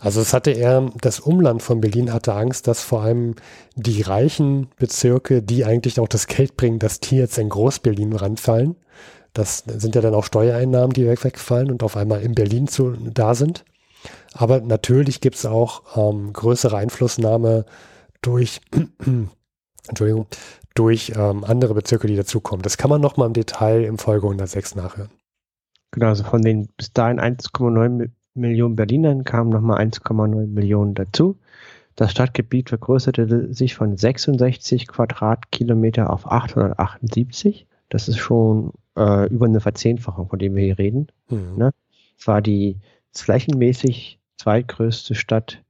[0.00, 3.34] Also es hatte er, das Umland von Berlin hatte Angst, dass vor allem
[3.76, 8.76] die reichen Bezirke, die eigentlich auch das Geld bringen, dass die jetzt in Groß-Berlin ranfallen.
[9.32, 13.34] Das sind ja dann auch Steuereinnahmen, die wegfallen und auf einmal in Berlin zu, da
[13.34, 13.64] sind.
[14.34, 17.64] Aber natürlich gibt es auch ähm, größere Einflussnahme
[18.20, 18.60] durch,
[19.88, 20.26] Entschuldigung,
[20.74, 22.62] durch ähm, andere Bezirke, die dazukommen.
[22.62, 25.10] Das kann man nochmal im Detail im Folge 106 nachhören.
[25.90, 31.38] Genau, also von den bis dahin 1,9 Millionen Berlinern kamen nochmal 1,9 Millionen dazu.
[31.96, 37.66] Das Stadtgebiet vergrößerte sich von 66 Quadratkilometer auf 878.
[37.90, 41.08] Das ist schon äh, über eine Verzehnfachung, von dem wir hier reden.
[41.28, 41.56] Mhm.
[41.56, 41.70] Ne?
[42.18, 42.78] Es war die
[43.12, 45.62] flächenmäßig zweitgrößte Stadt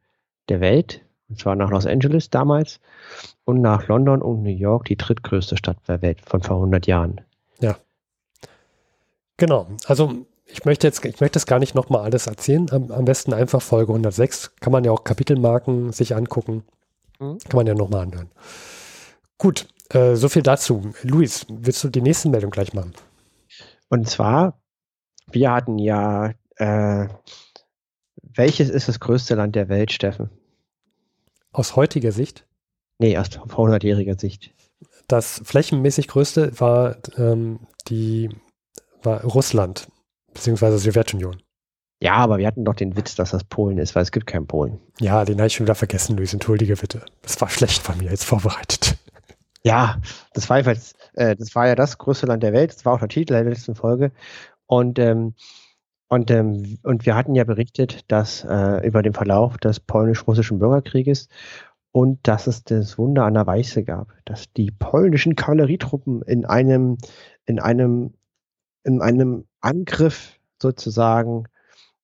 [0.49, 2.81] der Welt, und zwar nach Los Angeles damals
[3.45, 7.21] und nach London und New York die drittgrößte Stadt der Welt von vor 100 Jahren.
[7.61, 7.77] Ja.
[9.37, 9.67] Genau.
[9.87, 12.71] Also ich möchte jetzt, ich möchte das gar nicht nochmal alles erzählen.
[12.71, 14.53] Am, am, besten einfach Folge 106.
[14.61, 16.65] Kann man ja auch Kapitelmarken sich angucken.
[17.19, 17.39] Mhm.
[17.39, 18.31] Kann man ja nochmal anhören.
[19.39, 20.93] Gut, äh, so viel dazu.
[21.03, 22.93] Luis, willst du die nächste Meldung gleich machen?
[23.93, 24.59] Und zwar,
[25.31, 27.09] wir hatten ja, äh,
[28.23, 30.31] welches ist das größte Land der Welt, Steffen?
[31.53, 32.47] Aus heutiger Sicht?
[32.97, 34.55] Nee, aus vor 100-jähriger Sicht.
[35.09, 38.31] Das flächenmäßig größte war ähm, die
[39.03, 39.89] war Russland
[40.33, 41.43] beziehungsweise Sowjetunion.
[42.01, 44.47] Ja, aber wir hatten doch den Witz, dass das Polen ist, weil es gibt keinen
[44.47, 44.81] Polen.
[45.01, 46.33] Ja, den habe ich schon wieder vergessen, Luis.
[46.33, 47.05] Entschuldige bitte.
[47.21, 48.97] Das war schlecht von mir jetzt vorbereitet.
[49.65, 50.01] Ja,
[50.33, 52.73] das war, jedenfalls, äh, das war ja das größte Land der Welt.
[52.73, 54.13] Das war auch der Titel der letzten Folge.
[54.67, 55.35] Und, ähm,
[56.09, 61.29] und, ähm, und wir hatten ja berichtet, dass äh, über den Verlauf des polnisch-russischen Bürgerkrieges
[61.91, 66.99] und dass es das Wunder an der Weiße gab, dass die polnischen Kavallerietruppen in einem,
[67.47, 68.15] in einem
[68.85, 71.45] in einem Angriff sozusagen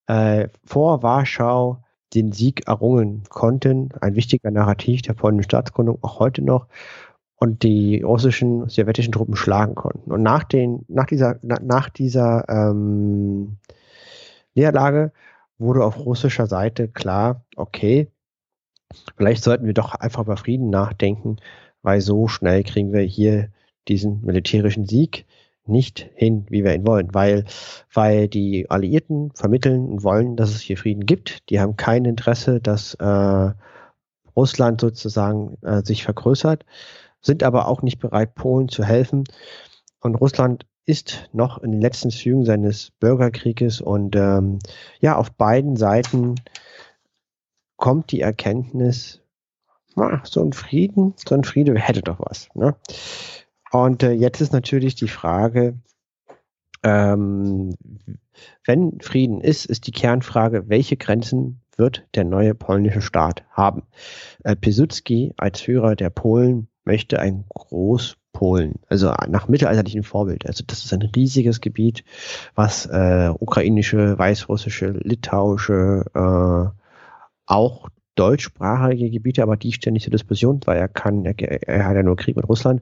[0.07, 1.83] äh, vor Warschau
[2.14, 3.90] den Sieg errungen konnten.
[4.01, 6.66] Ein wichtiger Narrativ der polnischen Staatsgründung, auch heute noch.
[7.40, 10.11] Und die russischen, sowjetischen Truppen schlagen konnten.
[10.11, 13.59] Und nach, den, nach dieser, na, nach dieser ähm,
[14.55, 15.12] Niederlage
[15.57, 18.11] wurde auf russischer Seite klar, okay,
[19.16, 21.37] vielleicht sollten wir doch einfach über Frieden nachdenken,
[21.83, 23.51] weil so schnell kriegen wir hier
[23.87, 25.27] diesen militärischen Sieg
[25.68, 27.44] nicht hin, wie wir ihn wollen, weil,
[27.92, 31.48] weil die Alliierten vermitteln und wollen, dass es hier Frieden gibt.
[31.51, 33.51] Die haben kein Interesse, dass äh,
[34.35, 36.64] Russland sozusagen äh, sich vergrößert,
[37.20, 39.24] sind aber auch nicht bereit, Polen zu helfen.
[40.00, 44.59] Und Russland ist noch in den letzten Zügen seines Bürgerkrieges und ähm,
[45.00, 46.37] ja, auf beiden Seiten
[47.76, 49.20] kommt die Erkenntnis,
[49.96, 52.48] ah, so ein Frieden, so ein Friede hätte doch was.
[52.54, 52.74] Ne?
[53.70, 55.78] Und äh, jetzt ist natürlich die Frage,
[56.83, 57.74] ähm,
[58.64, 63.83] wenn Frieden ist, ist die Kernfrage, welche Grenzen wird der neue polnische Staat haben?
[64.44, 70.46] Äh, Piłsudski als Führer der Polen möchte ein Großpolen, also nach mittelalterlichem Vorbild.
[70.46, 72.03] Also das ist ein riesiges Gebiet,
[72.55, 76.70] was äh, ukrainische, weißrussische, litauische, äh,
[77.44, 82.03] auch deutschsprachige Gebiete, aber die nicht zur Diskussion, weil er kann, er, er hat ja
[82.03, 82.81] nur Krieg mit Russland,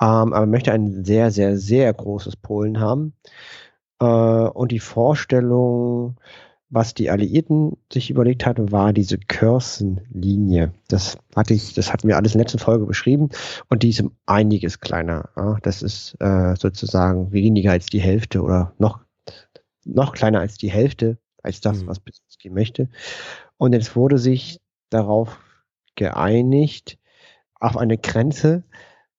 [0.00, 3.12] ähm, aber möchte ein sehr, sehr, sehr großes Polen haben.
[4.00, 6.16] Äh, und die Vorstellung,
[6.72, 10.72] was die Alliierten sich überlegt hatten, war diese Kürzenlinie.
[10.88, 13.28] Das hatte ich, das hatten wir alles in der letzten Folge beschrieben
[13.68, 15.28] und die ist um einiges kleiner.
[15.36, 15.58] Ja?
[15.62, 19.00] Das ist äh, sozusagen weniger als die Hälfte oder noch,
[19.84, 21.88] noch kleiner als die Hälfte als das, mhm.
[21.88, 22.88] was Piłsudski möchte.
[23.58, 24.58] Und jetzt wurde sich
[24.88, 25.38] darauf
[25.94, 26.98] geeinigt,
[27.60, 28.64] auf eine Grenze,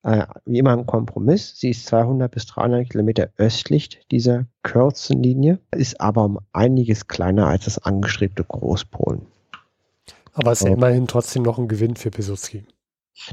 [0.03, 1.57] äh, wie immer ein Kompromiss.
[1.57, 7.65] Sie ist 200 bis 300 Kilometer östlich dieser Kürzenlinie, ist aber um einiges kleiner als
[7.65, 9.25] das angestrebte Großpolen.
[10.33, 10.73] Aber es ist ja.
[10.73, 12.65] immerhin trotzdem noch ein Gewinn für Piłsudski.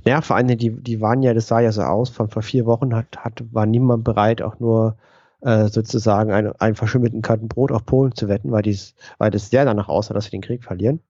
[0.04, 2.66] Ja, vor allem, die, die waren ja, das sah ja so aus, von vor vier
[2.66, 4.96] Wochen hat, hat, war niemand bereit, auch nur
[5.40, 9.48] äh, sozusagen einen, einen verschimmelten Karten Brot auf Polen zu wetten, weil, dies, weil das
[9.48, 11.00] sehr danach aussah, dass sie den Krieg verlieren.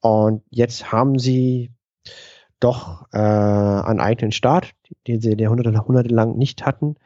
[0.00, 1.70] Und jetzt haben sie
[2.60, 4.72] doch äh, einen eigenen Staat,
[5.06, 6.96] den sie Jahrhunderte, Jahrhunderte lang nicht hatten.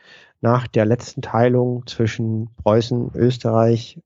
[0.41, 4.01] Nach der letzten Teilung zwischen Preußen, Österreich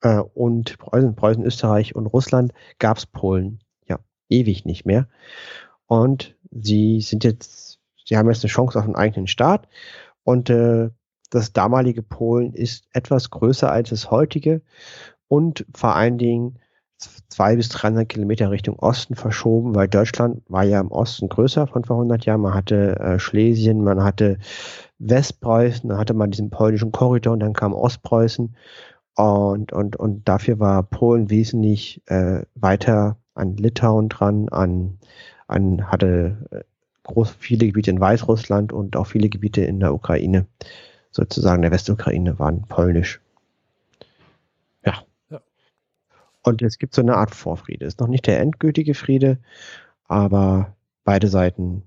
[0.00, 3.98] äh, und Preußen, Preußen, Österreich und Russland gab es Polen ja
[4.28, 5.08] ewig nicht mehr.
[5.86, 9.68] Und sie sind jetzt, sie haben jetzt eine Chance auf einen eigenen Staat.
[10.24, 10.90] Und äh,
[11.30, 14.62] das damalige Polen ist etwas größer als das heutige
[15.28, 16.58] und vor allen Dingen
[17.28, 21.84] zwei bis 300 Kilometer Richtung Osten verschoben, weil Deutschland war ja im Osten größer von
[21.84, 22.42] vor 100 Jahren.
[22.42, 24.38] Man hatte äh, Schlesien, man hatte
[24.98, 28.54] Westpreußen, dann hatte man diesen polnischen Korridor und dann kam Ostpreußen.
[29.16, 34.98] Und, und, und dafür war Polen wesentlich äh, weiter an Litauen dran, an,
[35.46, 36.60] an hatte äh,
[37.04, 40.46] groß, viele Gebiete in Weißrussland und auch viele Gebiete in der Ukraine,
[41.10, 43.20] sozusagen der Westukraine, waren polnisch.
[46.50, 47.86] Und es gibt so eine Art Vorfriede.
[47.86, 49.38] Ist noch nicht der endgültige Friede,
[50.04, 51.84] aber beide Seiten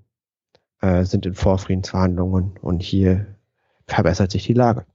[0.80, 3.26] äh, sind in Vorfriedensverhandlungen und hier
[3.86, 4.86] verbessert sich die Lage.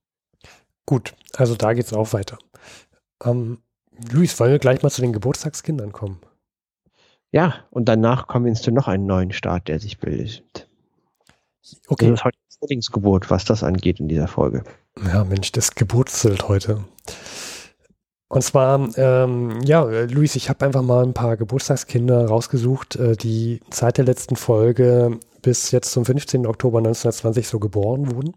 [0.86, 2.40] Gut, also da geht es auch weiter.
[3.24, 3.60] Ähm,
[4.12, 6.20] Luis, wollen wir gleich mal zu den Geburtstagskindern kommen?
[7.32, 10.68] Ja, und danach kommen wir zu noch einem neuen Staat, der sich bildet.
[11.88, 12.10] Okay.
[12.10, 14.64] Das ist heute Zwillingsgeburt, was das angeht in dieser Folge.
[15.06, 16.84] Ja, Mensch, das Geburtszelt heute.
[18.30, 23.60] Und zwar, ähm, ja, Luis, ich habe einfach mal ein paar Geburtstagskinder rausgesucht, äh, die
[23.72, 26.46] seit der letzten Folge bis jetzt zum 15.
[26.46, 28.36] Oktober 1920 so geboren wurden.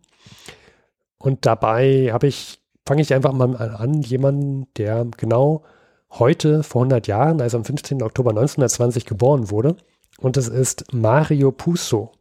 [1.19, 5.63] Und dabei habe ich, fange ich einfach mal an, jemanden, der genau
[6.11, 8.03] heute vor 100 Jahren, also am 15.
[8.03, 9.77] Oktober 1920 geboren wurde.
[10.19, 12.13] Und das ist Mario Pusso.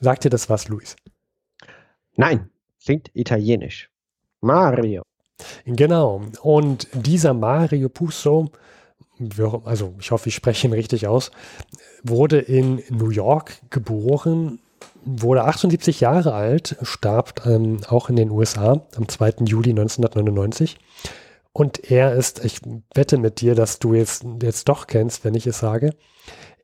[0.00, 0.96] Sagt dir das was, Luis?
[2.16, 2.50] Nein,
[2.82, 3.90] klingt italienisch.
[4.40, 5.02] Mario.
[5.64, 6.22] Genau.
[6.42, 8.50] Und dieser Mario Puzo,
[9.64, 11.30] also ich hoffe, ich spreche ihn richtig aus,
[12.02, 14.60] wurde in New York geboren,
[15.04, 19.44] wurde 78 Jahre alt, starb ähm, auch in den USA am 2.
[19.46, 20.78] Juli 1999.
[21.52, 22.60] Und er ist, ich
[22.94, 25.94] wette mit dir, dass du jetzt, jetzt doch kennst, wenn ich es sage.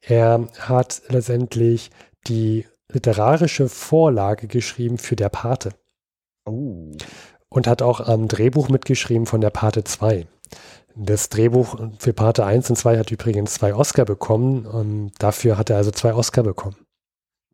[0.00, 1.90] Er hat letztendlich
[2.26, 5.70] die literarische Vorlage geschrieben für der Pate.
[6.46, 6.92] Oh
[7.50, 10.26] und hat auch am Drehbuch mitgeschrieben von der Pate 2.
[10.94, 15.70] Das Drehbuch für Pate 1 und 2 hat übrigens zwei Oscar bekommen und dafür hat
[15.70, 16.76] er also zwei Oscar bekommen.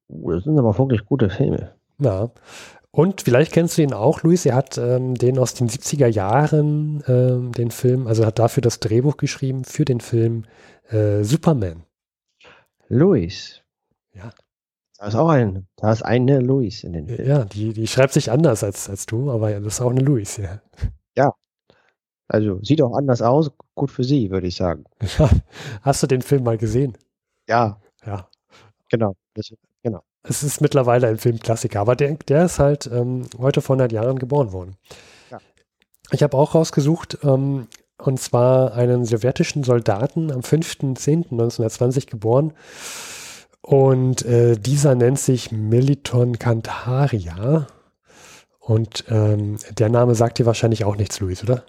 [0.08, 1.74] Uh, das sind aber wirklich gute Filme.
[1.98, 2.30] Ja.
[2.90, 4.46] Und vielleicht kennst du ihn auch, Luis.
[4.46, 8.78] Er hat ähm, den aus den 70er Jahren, ähm, den Film, also hat dafür das
[8.80, 10.44] Drehbuch geschrieben für den Film
[10.90, 11.82] äh, Superman.
[12.88, 13.62] Luis.
[14.14, 14.30] Ja.
[14.98, 17.26] Da ist auch ein, da ist eine Louis in den Filmen.
[17.28, 20.36] Ja, die, die schreibt sich anders als, als du, aber das ist auch eine Louis,
[20.36, 20.60] ja.
[21.16, 21.34] Ja.
[22.28, 24.84] Also sieht auch anders aus, gut für sie, würde ich sagen.
[25.82, 26.96] Hast du den Film mal gesehen?
[27.48, 27.80] Ja.
[28.06, 28.28] Ja.
[28.88, 29.14] Genau.
[29.34, 29.52] Das,
[29.82, 30.02] genau.
[30.22, 34.18] Es ist mittlerweile ein Filmklassiker, aber der, der ist halt ähm, heute vor 100 Jahren
[34.18, 34.76] geboren worden.
[35.30, 35.38] Ja.
[36.12, 37.66] Ich habe auch rausgesucht, ähm,
[37.98, 42.52] und zwar einen sowjetischen Soldaten am 5.10.1920 geboren.
[43.64, 47.66] Und äh, dieser nennt sich Meliton Cantaria.
[48.60, 51.64] Und ähm, der Name sagt dir wahrscheinlich auch nichts, Luis, oder?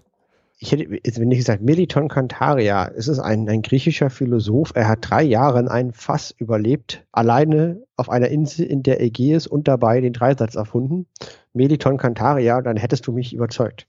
[0.60, 4.73] Ich hätte, wenn ich gesagt, Meliton Cantaria, es ist ein, ein griechischer Philosoph.
[4.75, 9.47] Er hat drei Jahre in einem Fass überlebt, alleine auf einer Insel in der Ägäis
[9.47, 11.05] und dabei den Dreisatz erfunden.
[11.53, 13.88] Meliton Cantaria, dann hättest du mich überzeugt.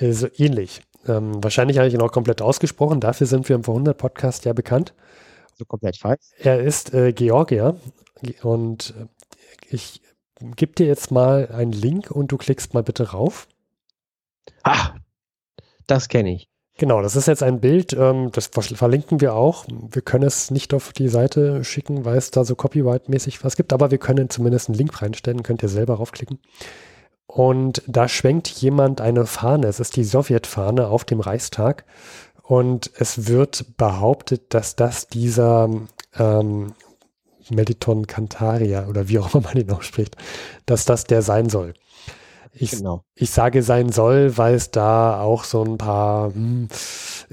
[0.00, 0.82] Äh, so ähnlich.
[1.06, 2.98] Ähm, wahrscheinlich habe ich ihn auch komplett ausgesprochen.
[2.98, 4.92] Dafür sind wir im Vorhundert-Podcast ja bekannt
[5.54, 6.20] so komplett falsch.
[6.38, 7.76] Er ist äh, Georgier
[8.42, 9.06] und äh,
[9.68, 10.00] ich
[10.40, 13.48] gebe dir jetzt mal einen Link und du klickst mal bitte rauf.
[14.62, 14.94] Ah,
[15.86, 16.48] das kenne ich.
[16.78, 19.66] Genau, das ist jetzt ein Bild, ähm, das verlinken wir auch.
[19.68, 23.72] Wir können es nicht auf die Seite schicken, weil es da so copyright-mäßig was gibt,
[23.72, 26.40] aber wir können zumindest einen Link reinstellen, könnt ihr selber raufklicken.
[27.26, 31.84] Und da schwenkt jemand eine Fahne, es ist die Sowjetfahne auf dem Reichstag
[32.42, 35.70] und es wird behauptet, dass das dieser
[36.18, 36.74] ähm,
[37.50, 40.16] Meliton Cantaria oder wie auch immer man ihn ausspricht,
[40.66, 41.74] dass das der sein soll.
[42.54, 43.02] Ich, genau.
[43.14, 46.68] ich sage sein soll, weil es da auch so ein paar, hm,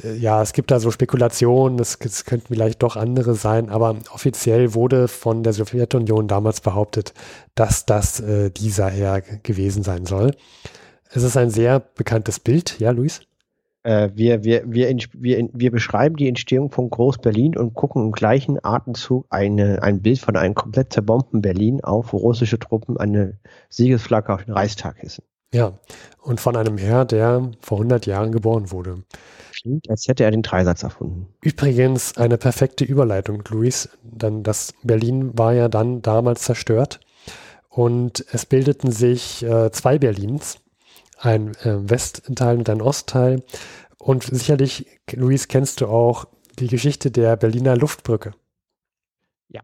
[0.01, 3.97] äh, ja, es gibt da so Spekulationen, es, es könnten vielleicht doch andere sein, aber
[4.13, 7.13] offiziell wurde von der Sowjetunion damals behauptet,
[7.53, 10.31] dass das äh, dieser Herr gewesen sein soll.
[11.09, 13.21] Es ist ein sehr bekanntes Bild, ja, Luis?
[13.89, 18.63] Äh, wir, wir, wir, wir, wir beschreiben die Entstehung von Groß-Berlin und gucken im gleichen
[18.63, 24.31] Atemzug eine, ein Bild von einem komplett zerbombten Berlin auf, wo russische Truppen eine Siegesflagge
[24.31, 25.23] auf den Reichstag hissen.
[25.51, 25.73] Ja,
[26.21, 29.01] und von einem Herr, der vor 100 Jahren geboren wurde.
[29.59, 31.25] Klingt, als hätte er den Dreisatz erfunden.
[31.41, 36.99] Übrigens eine perfekte Überleitung, Luis, denn das Berlin war ja dann damals zerstört
[37.69, 40.59] und es bildeten sich äh, zwei Berlins
[41.19, 43.43] ein äh, Westteil und ein Ostteil.
[43.97, 46.25] Und sicherlich, Luis, kennst du auch
[46.57, 48.33] die Geschichte der Berliner Luftbrücke.
[49.49, 49.61] Ja.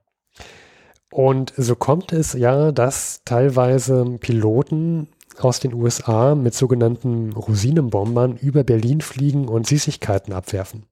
[1.12, 8.63] Und so kommt es ja, dass teilweise Piloten aus den USA mit sogenannten Rosinenbombern über
[8.63, 10.86] Berlin fliegen und Süßigkeiten abwerfen.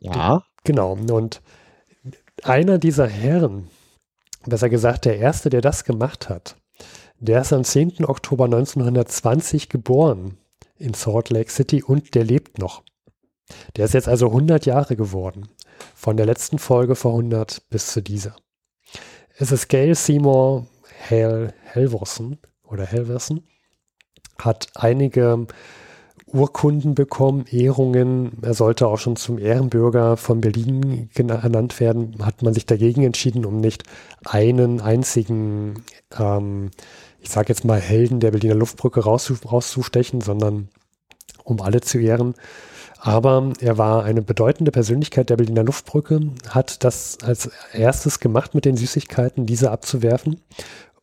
[0.00, 0.42] Ja.
[0.64, 0.92] Genau.
[0.92, 1.40] Und
[2.42, 3.68] einer dieser Herren,
[4.44, 6.56] besser gesagt der erste, der das gemacht hat,
[7.20, 8.04] der ist am 10.
[8.04, 10.38] Oktober 1920 geboren
[10.76, 12.82] in Salt Lake City und der lebt noch.
[13.76, 15.48] Der ist jetzt also 100 Jahre geworden.
[15.94, 18.36] Von der letzten Folge vor 100 bis zu dieser.
[19.36, 20.66] Es ist Gail Seymour
[20.98, 23.42] Hel Helverson oder Helverson.
[24.38, 25.46] Hat einige
[26.32, 28.38] Urkunden bekommen, Ehrungen.
[28.42, 32.16] Er sollte auch schon zum Ehrenbürger von Berlin ernannt werden.
[32.24, 33.84] Hat man sich dagegen entschieden, um nicht
[34.24, 35.82] einen einzigen
[36.18, 36.70] ähm,
[37.20, 40.68] ich sage jetzt mal, Helden der Berliner Luftbrücke rauszustechen, sondern
[41.44, 42.34] um alle zu ehren.
[43.00, 48.64] Aber er war eine bedeutende Persönlichkeit der Berliner Luftbrücke, hat das als erstes gemacht mit
[48.64, 50.40] den Süßigkeiten, diese abzuwerfen.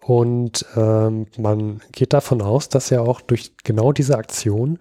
[0.01, 4.78] Und ähm, man geht davon aus, dass er auch durch genau diese Aktion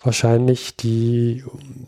[0.00, 1.44] wahrscheinlich die,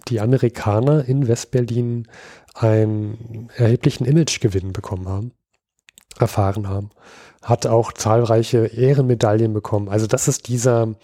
[0.09, 2.09] die Amerikaner in Westberlin
[2.55, 5.33] einen erheblichen Imagegewinn bekommen haben,
[6.20, 6.90] erfahren haben
[7.42, 9.88] hat auch zahlreiche Ehrenmedaillen bekommen.
[9.88, 10.94] Also das ist dieser,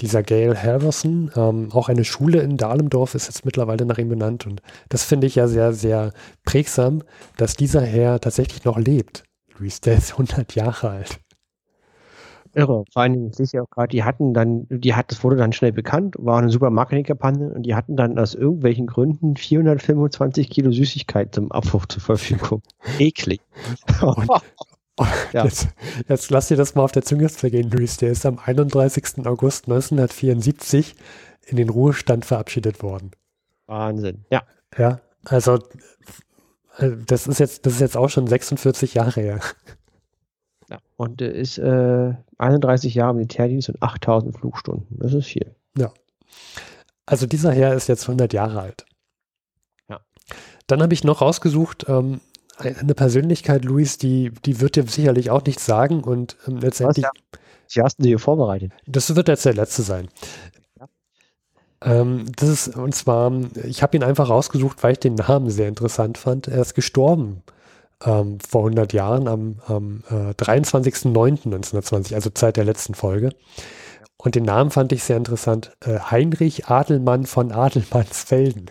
[0.00, 1.30] dieser Gail Halverson.
[1.36, 4.46] Ähm, auch eine Schule in Dahlendorf ist jetzt mittlerweile nach ihm benannt.
[4.46, 6.12] Und das finde ich ja sehr, sehr
[6.44, 7.02] prägsam,
[7.36, 9.24] dass dieser Herr tatsächlich noch lebt.
[9.58, 11.20] Luis, der ist 100 Jahre alt.
[12.54, 12.84] Irre.
[12.92, 15.72] Vor allen Dingen, sicher auch gerade, die hatten dann, die hat, das wurde dann schnell
[15.72, 21.34] bekannt, war eine super Marketingkampagne und die hatten dann aus irgendwelchen Gründen 425 Kilo Süßigkeit
[21.34, 22.62] zum Abwurf zur Verfügung.
[22.98, 23.40] Eklig.
[24.00, 24.28] Und,
[25.32, 25.44] ja.
[25.44, 25.68] Jetzt,
[26.08, 27.96] jetzt lass dir das mal auf der Zunge zergehen, Luis.
[27.96, 29.26] Der ist am 31.
[29.26, 30.94] August 1974
[31.46, 33.12] in den Ruhestand verabschiedet worden.
[33.66, 34.42] Wahnsinn, ja.
[34.76, 35.58] Ja, also
[36.78, 39.40] äh, das ist jetzt, das ist jetzt auch schon 46 Jahre her.
[39.40, 39.72] Ja,
[40.96, 44.98] und er ist äh, 31 Jahre Militärdienst und 8000 Flugstunden.
[44.98, 45.54] Das ist viel.
[45.76, 45.92] Ja.
[47.06, 48.86] Also dieser Herr ist jetzt 100 Jahre alt.
[49.88, 50.00] Ja.
[50.66, 52.20] Dann habe ich noch rausgesucht, ähm,
[52.58, 57.04] eine Persönlichkeit, Luis, die, die wird dir sicherlich auch nichts sagen und ähm, letztendlich.
[57.04, 57.84] Was, ja.
[57.84, 58.72] hast du dir vorbereitet?
[58.86, 60.08] Das wird jetzt der letzte sein.
[60.78, 60.88] Ja.
[61.80, 63.32] Ähm, das ist, und zwar,
[63.64, 66.46] ich habe ihn einfach rausgesucht, weil ich den Namen sehr interessant fand.
[66.46, 67.42] Er ist gestorben
[68.04, 73.30] ähm, vor 100 Jahren am, am äh, 23.09.1920, also Zeit der letzten Folge.
[74.16, 75.76] Und den Namen fand ich sehr interessant.
[75.80, 78.70] Äh, Heinrich Adelmann von Adelmannsfelden.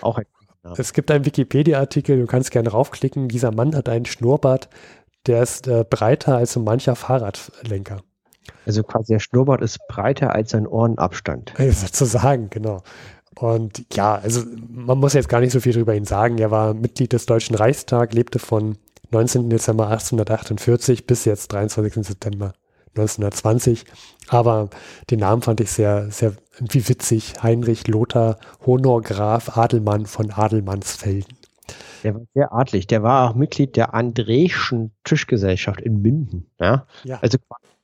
[0.00, 0.26] Auch ein
[0.64, 0.74] ja.
[0.76, 3.28] Es gibt einen Wikipedia-Artikel, du kannst gerne raufklicken.
[3.28, 4.68] Dieser Mann hat einen Schnurrbart,
[5.26, 8.02] der ist äh, breiter als so mancher Fahrradlenker.
[8.64, 11.52] Also quasi der Schnurrbart ist breiter als sein Ohrenabstand.
[11.58, 12.82] Sozusagen, genau.
[13.34, 16.38] Und ja, also man muss jetzt gar nicht so viel über ihn sagen.
[16.38, 18.76] Er war Mitglied des Deutschen Reichstags, lebte von
[19.10, 19.50] 19.
[19.50, 22.06] Dezember 1848 bis jetzt 23.
[22.06, 22.52] September
[22.96, 23.84] 1920.
[24.28, 24.70] Aber
[25.10, 27.34] den Namen fand ich sehr, sehr irgendwie witzig.
[27.42, 31.36] Heinrich Lothar Honor Graf Adelmann von Adelmannsfelden.
[32.02, 32.86] Der war sehr adlig.
[32.86, 36.50] Der war auch Mitglied der Andreschen Tischgesellschaft in Münden.
[36.60, 36.86] Ja?
[37.04, 37.18] ja.
[37.22, 37.38] Also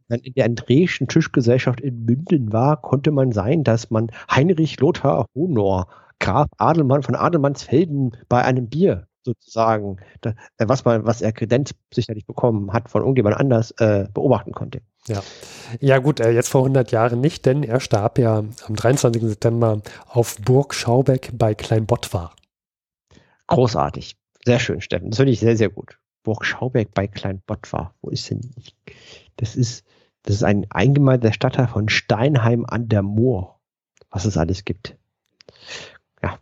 [0.09, 5.89] in der Andreschen Tischgesellschaft in Münden war, konnte man sein, dass man Heinrich Lothar Honor
[6.21, 12.27] Graf Adelmann von Adelmannsfelden bei einem Bier sozusagen, da, was man, was er Kredenz sicherlich
[12.27, 14.81] bekommen hat von irgendjemand anders, äh, beobachten konnte.
[15.07, 15.23] Ja,
[15.81, 19.23] ja gut, äh, jetzt vor 100 Jahren nicht, denn er starb ja am 23.
[19.23, 22.35] September auf Burg Schaubeck bei Kleinbottwar.
[23.47, 24.17] Großartig.
[24.45, 25.11] Sehr schön, Steffen.
[25.11, 25.99] Das finde ich sehr, sehr gut.
[26.23, 27.95] Burg Schaubeck bei Kleinbottwar.
[28.01, 28.41] Wo ist denn?
[29.37, 29.85] Das ist,
[30.29, 33.59] das ist ein eingemeindeter Stadtteil von Steinheim an der Moor.
[34.11, 34.95] Was es alles gibt.
[36.23, 36.39] Ja.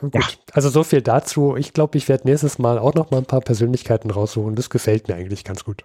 [0.00, 0.22] Gut, ja.
[0.52, 1.54] also so viel dazu.
[1.56, 4.54] Ich glaube, ich werde nächstes Mal auch noch mal ein paar Persönlichkeiten raussuchen.
[4.54, 5.84] Das gefällt mir eigentlich ganz gut.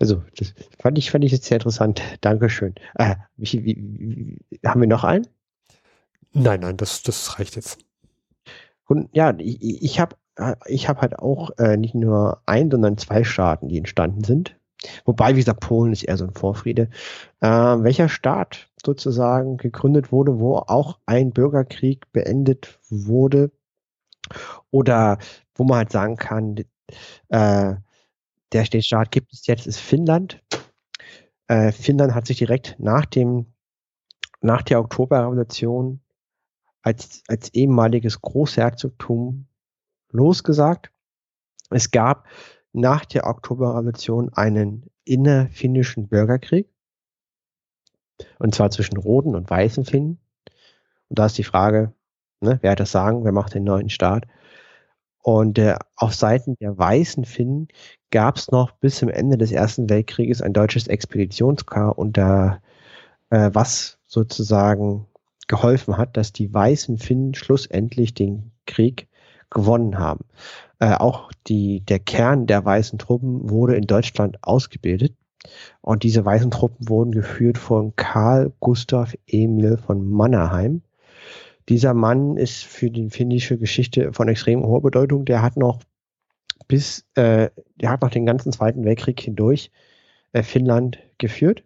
[0.00, 2.02] Also, das fand ich, fand ich jetzt sehr interessant.
[2.20, 2.74] Dankeschön.
[2.96, 5.28] Äh, wie, wie, wie, haben wir noch einen?
[6.32, 7.78] Nein, nein, das, das reicht jetzt.
[8.88, 10.16] Und ja, ich, ich habe
[10.66, 14.57] ich hab halt auch äh, nicht nur ein, sondern zwei Staaten, die entstanden sind.
[15.04, 16.88] Wobei, wie gesagt, Polen ist eher so ein Vorfriede.
[17.40, 23.50] Äh, welcher Staat sozusagen gegründet wurde, wo auch ein Bürgerkrieg beendet wurde
[24.70, 25.18] oder
[25.54, 26.56] wo man halt sagen kann,
[27.28, 27.74] äh,
[28.52, 30.40] der Staat gibt es jetzt, ist Finnland.
[31.48, 33.46] Äh, Finnland hat sich direkt nach dem,
[34.40, 36.00] nach der Oktoberrevolution
[36.82, 39.46] als, als ehemaliges Großherzogtum
[40.10, 40.90] losgesagt.
[41.70, 42.26] Es gab
[42.72, 46.68] nach der Oktoberrevolution einen innerfinnischen Bürgerkrieg.
[48.38, 50.18] Und zwar zwischen roten und weißen Finnen.
[51.08, 51.94] Und da ist die Frage,
[52.40, 54.26] ne, wer hat das Sagen, wer macht den neuen Staat?
[55.22, 57.68] Und äh, auf Seiten der weißen Finnen
[58.10, 62.62] gab es noch bis zum Ende des Ersten Weltkrieges ein deutsches Expeditionskar, unter
[63.30, 65.06] äh, was sozusagen
[65.46, 69.08] geholfen hat, dass die weißen Finnen schlussendlich den Krieg
[69.50, 70.24] gewonnen haben.
[70.78, 75.14] Äh, auch die, der Kern der weißen Truppen wurde in Deutschland ausgebildet.
[75.80, 80.82] Und diese weißen Truppen wurden geführt von Karl Gustav Emil von Mannerheim.
[81.68, 85.24] Dieser Mann ist für die finnische Geschichte von extrem hoher Bedeutung.
[85.24, 85.80] Der hat noch
[86.66, 89.70] bis, äh, der hat noch den ganzen Zweiten Weltkrieg hindurch
[90.32, 91.64] äh, Finnland geführt.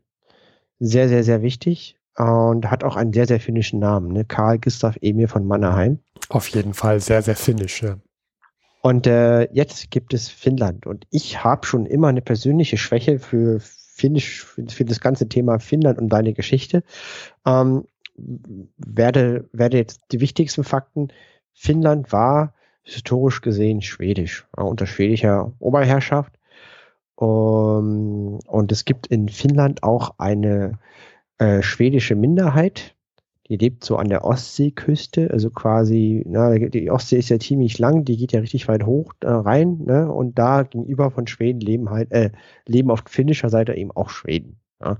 [0.78, 1.96] Sehr, sehr, sehr wichtig.
[2.16, 4.26] Und hat auch einen sehr, sehr finnischen Namen, ne?
[4.26, 6.00] Karl Gustav Emil von Mannerheim.
[6.32, 7.98] Auf jeden Fall sehr, sehr finnisch, ja.
[8.80, 10.86] Und äh, jetzt gibt es Finnland.
[10.86, 15.98] Und ich habe schon immer eine persönliche Schwäche für Finnisch, für, das ganze Thema Finnland
[15.98, 16.82] und deine Geschichte.
[17.46, 17.84] Ähm,
[18.16, 21.08] werde, werde jetzt die wichtigsten Fakten.
[21.52, 26.32] Finnland war historisch gesehen schwedisch, äh, unter schwedischer Oberherrschaft.
[27.14, 30.78] Um, und es gibt in Finnland auch eine
[31.36, 32.96] äh, schwedische Minderheit,
[33.52, 38.06] die lebt so an der Ostseeküste, also quasi, na, die Ostsee ist ja ziemlich lang,
[38.06, 40.10] die geht ja richtig weit hoch äh, rein, ne?
[40.10, 42.30] Und da gegenüber von Schweden leben halt, äh,
[42.66, 44.58] leben auf finnischer Seite eben auch Schweden.
[44.80, 44.96] Ja.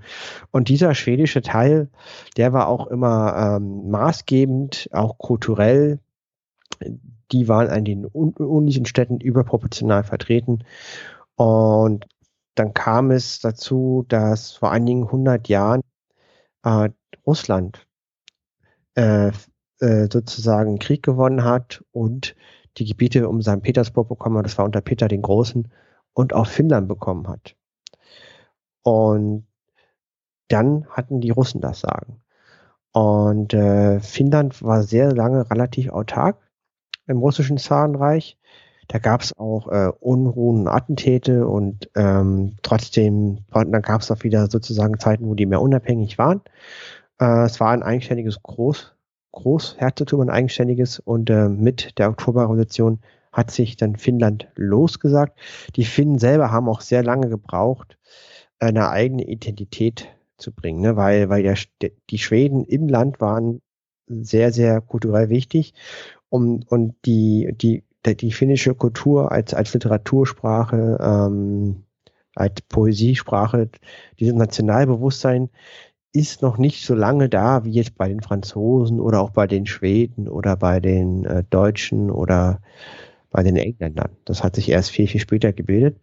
[0.50, 1.88] Und dieser schwedische Teil,
[2.36, 5.98] der war auch immer ähm, maßgebend, auch kulturell.
[7.32, 10.64] Die waren an den unlichen Städten überproportional vertreten.
[11.36, 12.06] Und
[12.54, 15.80] dann kam es dazu, dass vor einigen hundert Jahren
[16.64, 16.90] äh,
[17.26, 17.86] Russland
[18.94, 19.28] äh,
[19.80, 22.34] äh, sozusagen Krieg gewonnen hat und
[22.78, 23.62] die Gebiete um St.
[23.62, 25.70] Petersburg bekommen hat, das war unter Peter den Großen,
[26.14, 27.56] und auch Finnland bekommen hat.
[28.82, 29.46] Und
[30.48, 32.20] dann hatten die Russen das Sagen.
[32.92, 36.36] Und äh, Finnland war sehr lange relativ autark
[37.06, 38.38] im russischen Zarenreich.
[38.88, 44.50] Da gab es auch äh, Unruhen, Attentäte und ähm, trotzdem, dann gab es auch wieder
[44.50, 46.42] sozusagen Zeiten, wo die mehr unabhängig waren.
[47.22, 48.94] Äh, es war ein eigenständiges Groß,
[49.30, 53.00] Großherzogtum, ein eigenständiges und äh, mit der Oktoberrevolution
[53.32, 55.38] hat sich dann Finnland losgesagt.
[55.76, 57.96] Die Finnen selber haben auch sehr lange gebraucht,
[58.58, 60.96] eine eigene Identität zu bringen, ne?
[60.96, 61.56] weil, weil der,
[62.10, 63.62] die Schweden im Land waren
[64.06, 65.72] sehr, sehr kulturell wichtig
[66.28, 71.84] und, und die, die, die finnische Kultur als, als Literatursprache, ähm,
[72.34, 73.70] als Poesiesprache,
[74.18, 75.50] dieses Nationalbewusstsein
[76.12, 79.66] ist noch nicht so lange da wie jetzt bei den Franzosen oder auch bei den
[79.66, 82.60] Schweden oder bei den äh, Deutschen oder
[83.30, 84.10] bei den Engländern.
[84.26, 85.98] Das hat sich erst viel, viel später gebildet.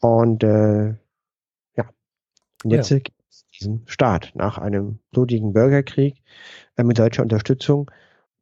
[0.00, 0.94] Und äh,
[1.76, 1.84] ja,
[2.64, 2.98] und jetzt ja.
[2.98, 6.22] gibt es diesen Staat nach einem blutigen Bürgerkrieg
[6.76, 7.90] äh, mit deutscher Unterstützung.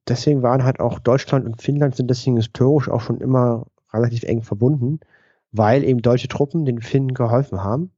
[0.06, 4.42] Deswegen waren halt auch Deutschland und Finnland sind deswegen historisch auch schon immer relativ eng
[4.42, 5.00] verbunden,
[5.50, 7.90] weil eben deutsche Truppen den Finnen geholfen haben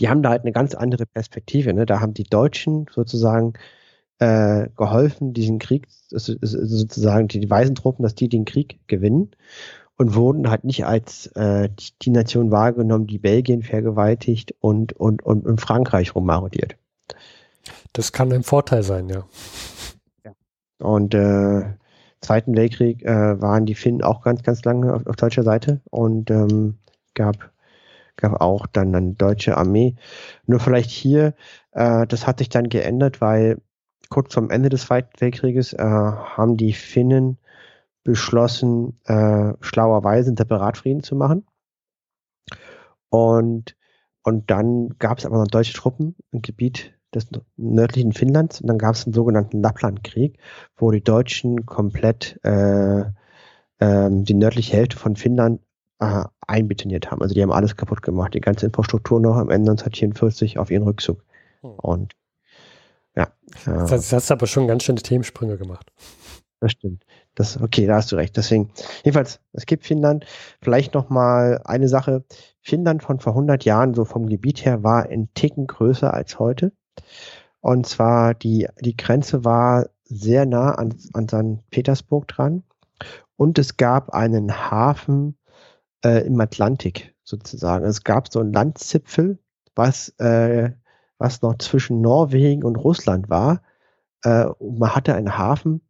[0.00, 1.72] die haben da halt eine ganz andere Perspektive.
[1.74, 1.86] Ne?
[1.86, 3.54] Da haben die Deutschen sozusagen
[4.18, 9.30] äh, geholfen, diesen Krieg, sozusagen die, die weißen Truppen, dass die den Krieg gewinnen
[9.96, 15.22] und wurden halt nicht als äh, die, die Nation wahrgenommen, die Belgien vergewaltigt und, und,
[15.22, 16.76] und, und Frankreich rummarodiert.
[17.92, 19.24] Das kann ein Vorteil sein, ja.
[20.24, 20.32] ja.
[20.78, 21.64] Und äh,
[22.20, 26.30] Zweiten Weltkrieg äh, waren die Finnen auch ganz, ganz lange auf, auf deutscher Seite und
[26.30, 26.78] ähm,
[27.14, 27.52] gab
[28.18, 29.96] gab auch dann eine deutsche Armee.
[30.46, 31.34] Nur vielleicht hier,
[31.72, 33.62] äh, das hat sich dann geändert, weil
[34.10, 37.38] kurz zum Ende des Zweiten Weltkrieges äh, haben die Finnen
[38.04, 41.46] beschlossen, äh, schlauerweise einen Separatfrieden zu machen.
[43.08, 43.76] Und,
[44.22, 48.78] und dann gab es aber noch deutsche Truppen im Gebiet des nördlichen Finnlands und dann
[48.78, 50.38] gab es einen sogenannten Lapplandkrieg,
[50.76, 53.04] wo die Deutschen komplett äh,
[53.80, 55.60] ähm, die nördliche Hälfte von Finnland
[56.00, 57.22] äh, einbetoniert haben.
[57.22, 60.84] Also die haben alles kaputt gemacht, die ganze Infrastruktur noch am Ende 1944 auf ihren
[60.84, 61.24] Rückzug.
[61.62, 61.70] Hm.
[61.72, 62.12] Und
[63.16, 63.28] ja.
[63.64, 65.92] Das, heißt, das hast aber schon ganz schöne Themensprünge gemacht.
[66.60, 67.04] Das stimmt.
[67.34, 68.36] Das, okay, da hast du recht.
[68.36, 68.70] Deswegen,
[69.04, 70.26] jedenfalls, es gibt Finnland.
[70.60, 72.24] Vielleicht noch mal eine Sache.
[72.60, 76.72] Finnland von vor 100 Jahren, so vom Gebiet her, war ein Ticken größer als heute.
[77.60, 81.70] Und zwar die, die Grenze war sehr nah an, an St.
[81.70, 82.64] Petersburg dran.
[83.36, 85.37] Und es gab einen Hafen
[86.04, 87.84] äh, im Atlantik sozusagen.
[87.84, 89.38] Es gab so einen Landzipfel,
[89.74, 90.72] was, äh,
[91.18, 93.62] was noch zwischen Norwegen und Russland war.
[94.22, 95.80] Äh, und man hatte einen Hafen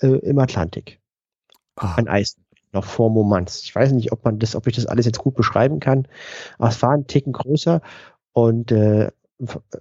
[0.00, 1.00] äh, im Atlantik.
[1.76, 1.94] Ah.
[1.94, 2.36] An Eis,
[2.72, 3.62] noch vor Moments.
[3.62, 6.08] Ich weiß nicht, ob man das, ob ich das alles jetzt gut beschreiben kann,
[6.58, 7.80] aber es war ein Ticken größer
[8.32, 9.10] und äh,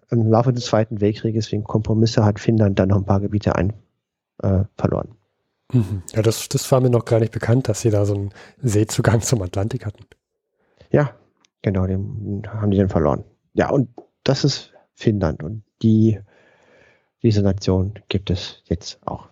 [0.09, 3.73] im Laufe des Zweiten Weltkrieges wegen Kompromisse hat Finnland dann noch ein paar Gebiete ein,
[4.41, 5.15] äh, verloren.
[5.71, 6.03] Mhm.
[6.13, 9.21] Ja, das, das war mir noch gar nicht bekannt, dass sie da so einen Seezugang
[9.21, 10.05] zum Atlantik hatten.
[10.91, 11.15] Ja,
[11.61, 13.23] genau, den haben die dann verloren.
[13.53, 13.89] Ja, und
[14.23, 16.19] das ist Finnland und die,
[17.23, 19.29] diese Nation gibt es jetzt auch.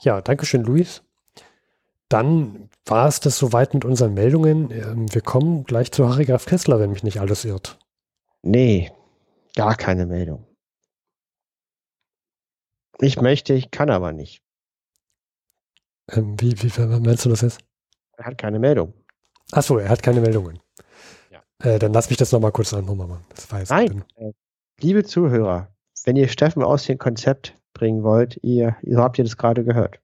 [0.00, 1.02] Ja, danke schön, Luis.
[2.08, 4.70] Dann war es das soweit mit unseren Meldungen.
[4.70, 7.78] Ähm, wir kommen gleich zu Harry Graf Kessler, wenn mich nicht alles irrt.
[8.42, 8.92] Nee,
[9.56, 10.44] gar keine Meldung.
[13.00, 14.42] Ich möchte, ich kann aber nicht.
[16.12, 17.60] Ähm, wie, wie meinst du das jetzt?
[18.16, 18.92] Er hat keine Meldung.
[19.50, 20.58] Achso, er hat keine Meldungen.
[21.30, 21.42] Ja.
[21.62, 23.24] Äh, dann lass mich das nochmal kurz an machen.
[23.30, 24.32] Das war Nein, äh,
[24.80, 25.68] liebe Zuhörer,
[26.04, 29.98] wenn ihr Steffen aus dem Konzept bringen wollt, ihr, ihr habt ihr das gerade gehört.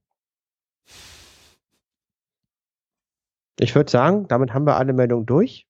[3.60, 5.66] Ich würde sagen, damit haben wir alle Meldungen durch.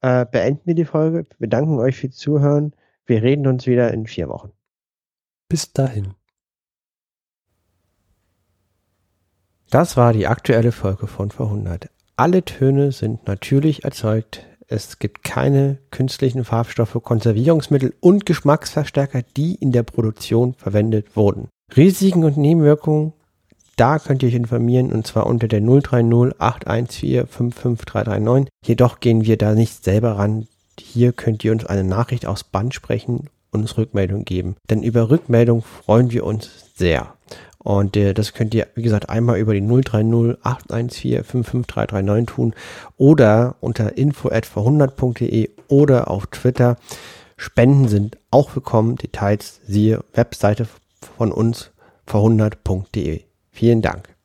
[0.00, 1.26] Äh, beenden wir die Folge.
[1.38, 2.72] Wir danken euch fürs Zuhören.
[3.04, 4.52] Wir reden uns wieder in vier Wochen.
[5.48, 6.14] Bis dahin.
[9.70, 11.88] Das war die aktuelle Folge von Verhundert.
[12.16, 14.44] Alle Töne sind natürlich erzeugt.
[14.68, 21.48] Es gibt keine künstlichen Farbstoffe, Konservierungsmittel und Geschmacksverstärker, die in der Produktion verwendet wurden.
[21.76, 23.12] Risiken und Nebenwirkungen,
[23.76, 28.48] da könnt ihr euch informieren und zwar unter der 030 814 55339.
[28.64, 30.48] Jedoch gehen wir da nicht selber ran.
[30.80, 34.56] Hier könnt ihr uns eine Nachricht aus Band sprechen und uns Rückmeldung geben.
[34.70, 37.15] Denn über Rückmeldung freuen wir uns sehr.
[37.66, 42.54] Und äh, das könnt ihr, wie gesagt, einmal über die 030 814 55339 tun
[42.96, 46.76] oder unter info.verhundert.de oder auf Twitter.
[47.36, 48.94] Spenden sind auch willkommen.
[48.94, 50.68] Details siehe Webseite
[51.16, 51.72] von uns
[52.06, 53.22] verhundert.de.
[53.50, 54.15] Vielen Dank.